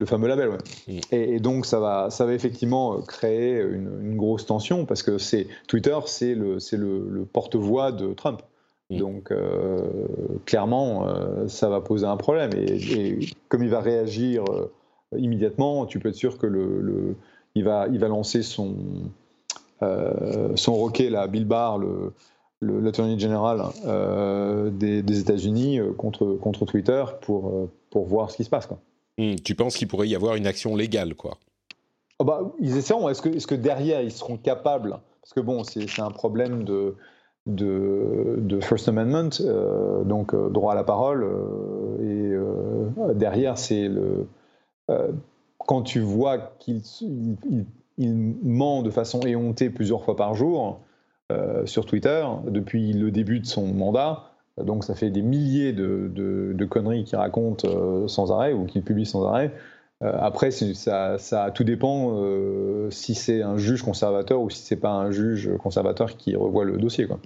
[0.00, 0.96] Le fameux label, oui.
[0.96, 1.14] Mm.
[1.14, 5.96] Et, donc ça va, ça va effectivement créer une, grosse tension parce que c'est Twitter,
[6.06, 8.42] c'est le, le, le porte-voix de Trump.
[8.90, 8.96] Mm.
[8.98, 9.80] Donc, euh,
[10.44, 12.50] clairement, euh, ça va poser un problème.
[12.54, 14.70] Et, comme il va réagir euh,
[15.16, 17.16] immédiatement, tu peux être sûr que le,
[17.54, 18.74] il, va, il va lancer son,
[20.54, 22.12] son roquet, là, Bill Barr, le,
[22.60, 23.62] l'attorney général
[24.72, 28.66] des, États-Unis, contre, contre Twitter pour, pour voir ce qui se passe.
[28.66, 28.78] Quoi.
[29.18, 29.36] Mm.
[29.36, 31.38] tu penses qu'il pourrait y avoir une action légale, quoi?
[32.18, 33.08] Ah bah, Ils essaieront.
[33.08, 34.98] Est-ce que, est -ce que derrière, ils seront capables?
[35.22, 36.96] Parce que bon, c'est un problème de
[37.46, 41.24] de, First Amendment, euh, donc euh, droit à la parole.
[41.24, 44.26] Euh, et derrière, c'est le.
[45.58, 46.82] quand tu vois qu'il
[47.98, 50.80] ment de façon éhontée plusieurs fois par jour
[51.64, 54.24] sur Twitter depuis le début de son mandat,
[54.60, 57.64] donc ça fait des milliers de, de conneries qu'il raconte
[58.08, 59.52] sans arrêt ou qu'il publie sans arrêt.
[60.00, 62.16] Après, ça, ça, tout dépend
[62.90, 66.78] si c'est un juge conservateur ou si c'est pas un juge conservateur qui revoit le
[66.78, 67.06] dossier.
[67.06, 67.20] Quoi.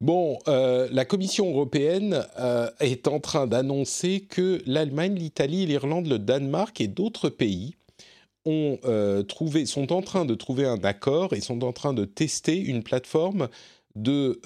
[0.00, 6.20] Bon, euh, la Commission européenne euh, est en train d'annoncer que l'Allemagne, l'Italie, l'Irlande, le
[6.20, 7.74] Danemark et d'autres pays
[8.44, 12.04] ont euh, trouvé, sont en train de trouver un accord et sont en train de
[12.04, 13.48] tester une plateforme
[13.96, 14.40] de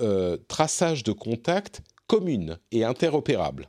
[0.48, 3.68] traçage de contacts commune et interopérable.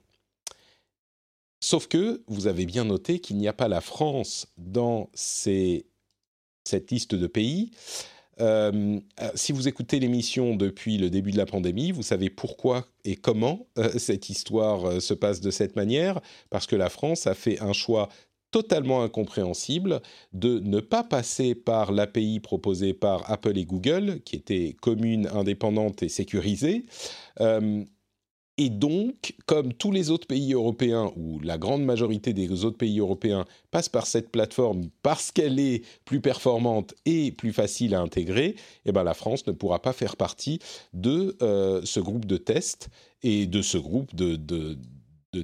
[1.73, 5.81] Sauf que vous avez bien noté qu'il n'y a pas la France dans cette
[6.91, 7.71] liste de pays.
[8.41, 12.85] Euh, euh, si vous écoutez l'émission depuis le début de la pandémie, vous savez pourquoi
[13.05, 16.21] et comment euh, cette histoire se passe de cette manière,
[16.51, 18.07] parce que la France a fait un choix
[18.51, 19.99] totalement incompréhensible
[20.31, 26.03] de ne pas passer par l'API proposée par Apple et Google, qui était commune, indépendante
[26.03, 26.85] et sécurisée,
[28.57, 32.99] et donc, comme tous les autres pays européens, ou la grande majorité des autres pays
[32.99, 38.55] européens passent par cette plateforme parce qu'elle est plus performante et plus facile à intégrer,
[38.85, 40.59] eh ben la France ne pourra pas faire partie
[40.93, 42.89] de euh, ce groupe de tests
[43.23, 44.77] et de ce groupe de,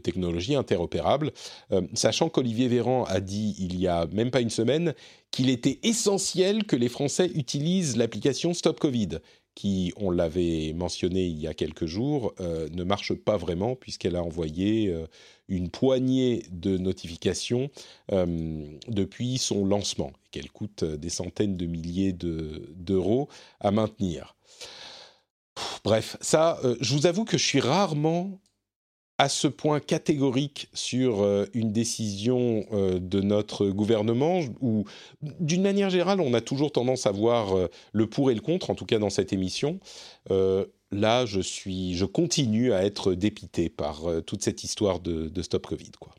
[0.04, 1.32] technologies interopérables,
[1.72, 4.94] euh, sachant qu'Olivier Véran a dit il y a même pas une semaine
[5.32, 9.18] qu'il était essentiel que les Français utilisent l'application Stop Covid,
[9.60, 14.16] qui, on l'avait mentionné il y a quelques jours, euh, ne marche pas vraiment puisqu'elle
[14.16, 15.06] a envoyé euh,
[15.50, 17.70] une poignée de notifications
[18.14, 23.28] euh, depuis son lancement, qu'elle coûte des centaines de milliers d'euros
[23.60, 24.38] à maintenir.
[25.84, 28.40] Bref, ça, je vous avoue que je suis rarement
[29.20, 34.86] à ce point catégorique sur euh, une décision euh, de notre gouvernement, où
[35.22, 38.70] d'une manière générale, on a toujours tendance à voir euh, le pour et le contre,
[38.70, 39.80] en tout cas dans cette émission.
[40.92, 45.68] là, je suis, je continue à être dépité par toute cette histoire de, de stop
[45.68, 46.16] Covid, quoi.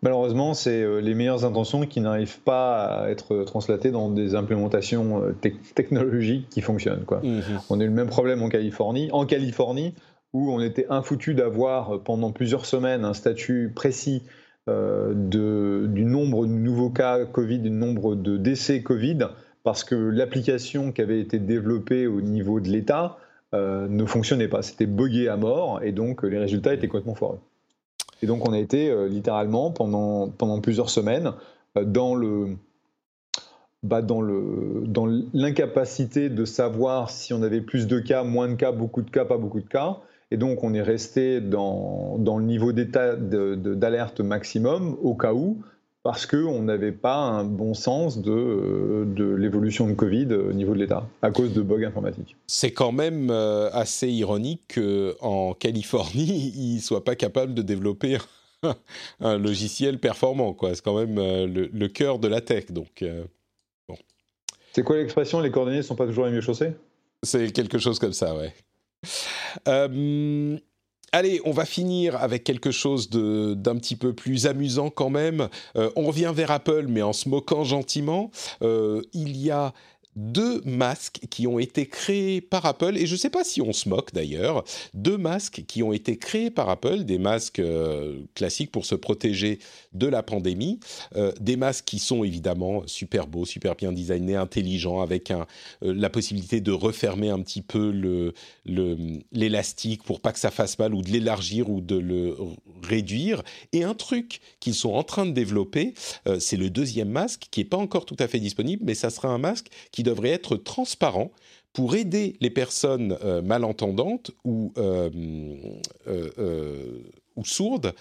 [0.00, 5.34] Malheureusement, c'est les meilleures intentions qui n'arrivent pas à être translatées dans des implémentations
[5.74, 7.04] technologiques qui fonctionnent.
[7.04, 7.20] Quoi.
[7.24, 7.42] Mhm.
[7.68, 9.10] On a eu le même problème en Californie.
[9.12, 9.94] En Californie,
[10.32, 14.22] où on était infoutu d'avoir euh, pendant plusieurs semaines un statut précis
[14.66, 19.20] du nombre de nouveaux cas Covid, du nombre de décès Covid,
[19.64, 23.16] parce que l'application qui avait été développée au niveau de l'État
[23.54, 24.60] ne fonctionnait pas.
[24.60, 27.38] C'était buggé à mort, et donc les résultats étaient complètement foireux.
[28.22, 31.32] Et donc on a été euh, littéralement pendant, pendant plusieurs semaines
[31.76, 32.56] euh, dans le
[33.84, 38.54] bah dans le dans l'incapacité de savoir si on avait plus de cas, moins de
[38.54, 39.98] cas, beaucoup de cas, pas beaucoup de cas.
[40.30, 45.62] Et donc on est resté dans, dans le niveau d'état d'alerte maximum au cas où,
[46.02, 50.78] parce qu'on n'avait pas un bon sens de, de l'évolution de Covid au niveau de
[50.78, 52.36] l'État, à cause de bugs informatiques.
[52.46, 58.18] C'est quand même euh, assez ironique qu'en Californie, ils ne soient pas capables de développer
[59.20, 60.56] un logiciel performant.
[60.72, 62.70] C'est quand même euh, le, cœur de la tech.
[62.70, 63.24] Donc, euh,
[63.88, 63.96] bon.
[64.72, 66.72] C'est quoi l'expression Les coordonnées ne sont pas toujours les mieux chaussées?
[67.22, 68.54] C'est quelque chose comme ça, ouais.
[69.66, 70.58] Euh,
[71.10, 75.48] Allez, on va finir avec quelque chose d'un petit peu plus amusant quand même.
[75.76, 78.30] Euh, on revient vers Apple, mais en se moquant gentiment.
[78.60, 79.72] Euh, il y a
[80.18, 83.72] deux masques qui ont été créés par Apple, et je ne sais pas si on
[83.72, 88.72] se moque d'ailleurs, deux masques qui ont été créés par Apple, des masques euh, classiques
[88.72, 89.60] pour se protéger
[89.92, 90.80] de la pandémie,
[91.14, 95.44] euh, des masques qui sont évidemment super beaux, super bien designés, intelligents, avec euh,
[95.82, 97.90] la possibilité de refermer un petit peu
[99.32, 102.36] l'élastique le, pour pas que ça fasse mal, ou de l'élargir ou de le
[102.82, 103.44] réduire.
[103.72, 105.94] Et un truc qu'ils sont en train de développer,
[106.40, 109.28] c'est le deuxième masque qui n'est pas encore tout à fait disponible, mais ça sera
[109.28, 111.30] un masque qui devrait être transparent
[111.72, 115.10] pour aider les personnes euh, malentendantes ou, euh,
[116.08, 117.02] euh,
[117.36, 117.94] ou sourdes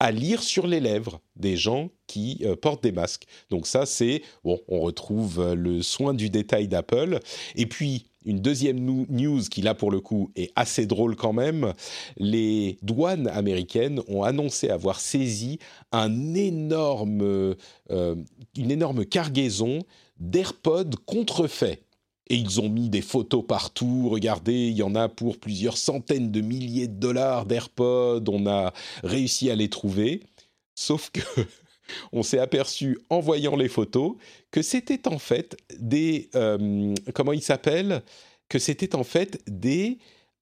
[0.00, 3.22] à lire sur les lèvres des gens qui portent des masques.
[3.50, 7.20] Donc ça, c'est, bon, on retrouve le soin du détail d'Apple.
[7.54, 11.72] Et puis, une deuxième news qui, là, pour le coup, est assez drôle quand même.
[12.16, 15.60] Les douanes américaines ont annoncé avoir saisi
[15.92, 17.54] un énorme,
[17.88, 19.84] une énorme cargaison
[20.22, 21.82] d'AirPods contrefaits.
[22.28, 24.08] Et ils ont mis des photos partout.
[24.08, 28.24] Regardez, il y en a pour plusieurs centaines de milliers de dollars d'AirPods.
[28.28, 30.22] On a réussi à les trouver.
[30.74, 31.20] Sauf que
[32.12, 34.14] on s'est aperçu en voyant les photos
[34.50, 38.02] que c'était en fait des euh, comment ils s'appellent
[38.48, 39.98] Que c'était en fait des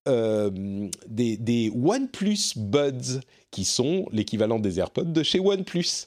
[0.09, 3.21] euh, des, des OnePlus Buds
[3.51, 6.07] qui sont l'équivalent des AirPods de chez OnePlus.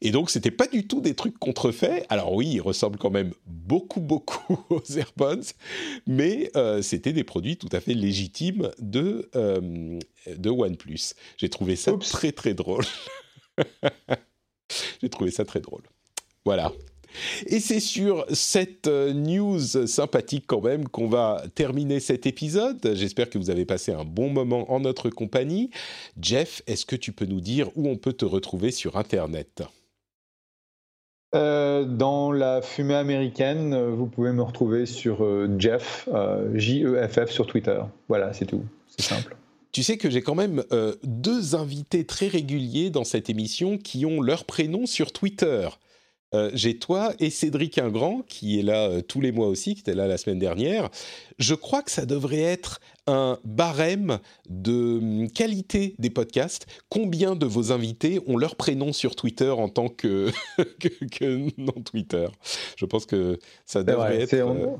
[0.00, 2.06] Et donc, c'était pas du tout des trucs contrefaits.
[2.08, 5.52] Alors oui, ils ressemblent quand même beaucoup, beaucoup aux AirPods,
[6.06, 11.14] mais euh, c'était des produits tout à fait légitimes de, euh, de OnePlus.
[11.36, 12.84] J'ai trouvé ça très, très drôle.
[15.02, 15.82] J'ai trouvé ça très drôle.
[16.44, 16.72] Voilà.
[17.46, 22.92] Et c'est sur cette euh, news sympathique quand même qu'on va terminer cet épisode.
[22.94, 25.70] J'espère que vous avez passé un bon moment en notre compagnie.
[26.20, 29.62] Jeff, est-ce que tu peux nous dire où on peut te retrouver sur Internet?
[31.34, 35.26] Euh, dans la fumée américaine, euh, vous pouvez me retrouver sur
[35.58, 36.08] Jeff,
[36.54, 37.80] J-E-F-F sur Twitter.
[38.08, 38.64] Voilà, c'est tout.
[38.86, 39.36] C'est simple.
[39.72, 40.64] Tu sais que j'ai quand même
[41.02, 45.68] deux invités très réguliers dans cette émission qui ont leur prénom sur Twitter.
[46.34, 49.80] Euh, j'ai toi et Cédric Ingrand, qui est là euh, tous les mois aussi, qui
[49.80, 50.88] était là la semaine dernière.
[51.38, 54.18] Je crois que ça devrait être un barème
[54.48, 56.66] de hum, qualité des podcasts.
[56.88, 60.30] Combien de vos invités ont leur prénom sur Twitter en tant que,
[60.80, 62.26] que, non Twitter?
[62.76, 64.34] Je pense que ça devrait être...
[64.34, 64.76] Euh,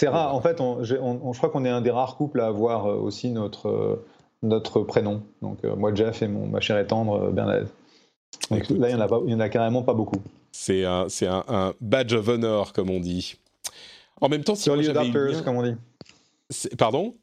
[0.00, 0.34] c'est rare.
[0.34, 4.04] En fait, on, je crois qu'on est un des rares couples à avoir aussi notre,
[4.42, 5.22] notre prénom.
[5.42, 7.72] Donc, moi, Jeff et mon, ma chère et tendre, Bernadette.
[8.50, 10.22] là, il n'y en, en, a carrément pas beaucoup.
[10.52, 13.36] C'est un, un, un, badge of honor, comme on dit.
[14.20, 15.76] En même temps, si Early adopters, comme on dit.
[16.76, 17.14] Pardon?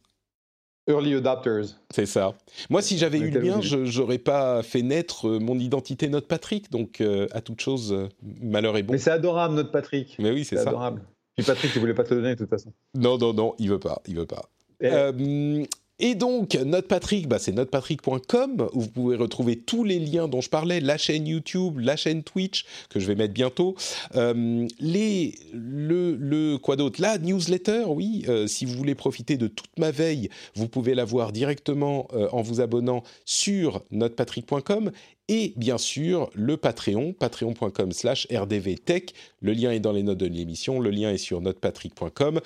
[0.88, 1.76] Early adopters.
[1.90, 2.34] C'est ça.
[2.70, 6.28] Moi, si j'avais eu le mien, je n'aurais pas fait naître euh, mon identité Notre
[6.28, 6.70] Patrick.
[6.70, 8.08] Donc, euh, à toute chose, euh,
[8.42, 8.94] malheur est bon.
[8.94, 10.16] Mais c'est adorable, Notre Patrick.
[10.20, 10.70] Mais oui, c'est ça.
[10.70, 11.02] adorable.
[11.36, 12.72] Puis Patrick, il voulait pas te le donner de toute façon.
[12.94, 14.02] Non, non, non, il veut pas.
[14.08, 14.44] Il veut pas.
[14.84, 15.66] Euh,
[16.00, 20.50] et donc, NotePatrick, bah, c'est notepatrick.com où vous pouvez retrouver tous les liens dont je
[20.50, 23.76] parlais, la chaîne YouTube, la chaîne Twitch, que je vais mettre bientôt,
[24.16, 27.02] euh, le, quoi d'autre?
[27.02, 31.06] La newsletter, oui, euh, si vous voulez profiter de toute ma veille, vous pouvez la
[31.06, 34.92] voir directement euh, en vous abonnant sur notepatrick.com
[35.28, 39.14] et bien sûr le Patreon, patreon.com slash rdvtech.
[39.42, 42.42] Le lien est dans les notes de l'émission, le lien est sur notepatrick.com.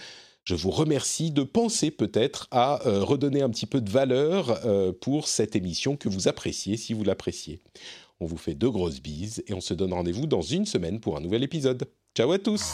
[0.49, 4.91] je vous remercie de penser peut-être à euh, redonner un petit peu de valeur euh,
[4.91, 7.59] pour cette émission que vous appréciez si vous l'appréciez.
[8.19, 11.17] On vous fait deux grosses bises et on se donne rendez-vous dans une semaine pour
[11.17, 11.87] un nouvel épisode.
[12.15, 12.73] Ciao à tous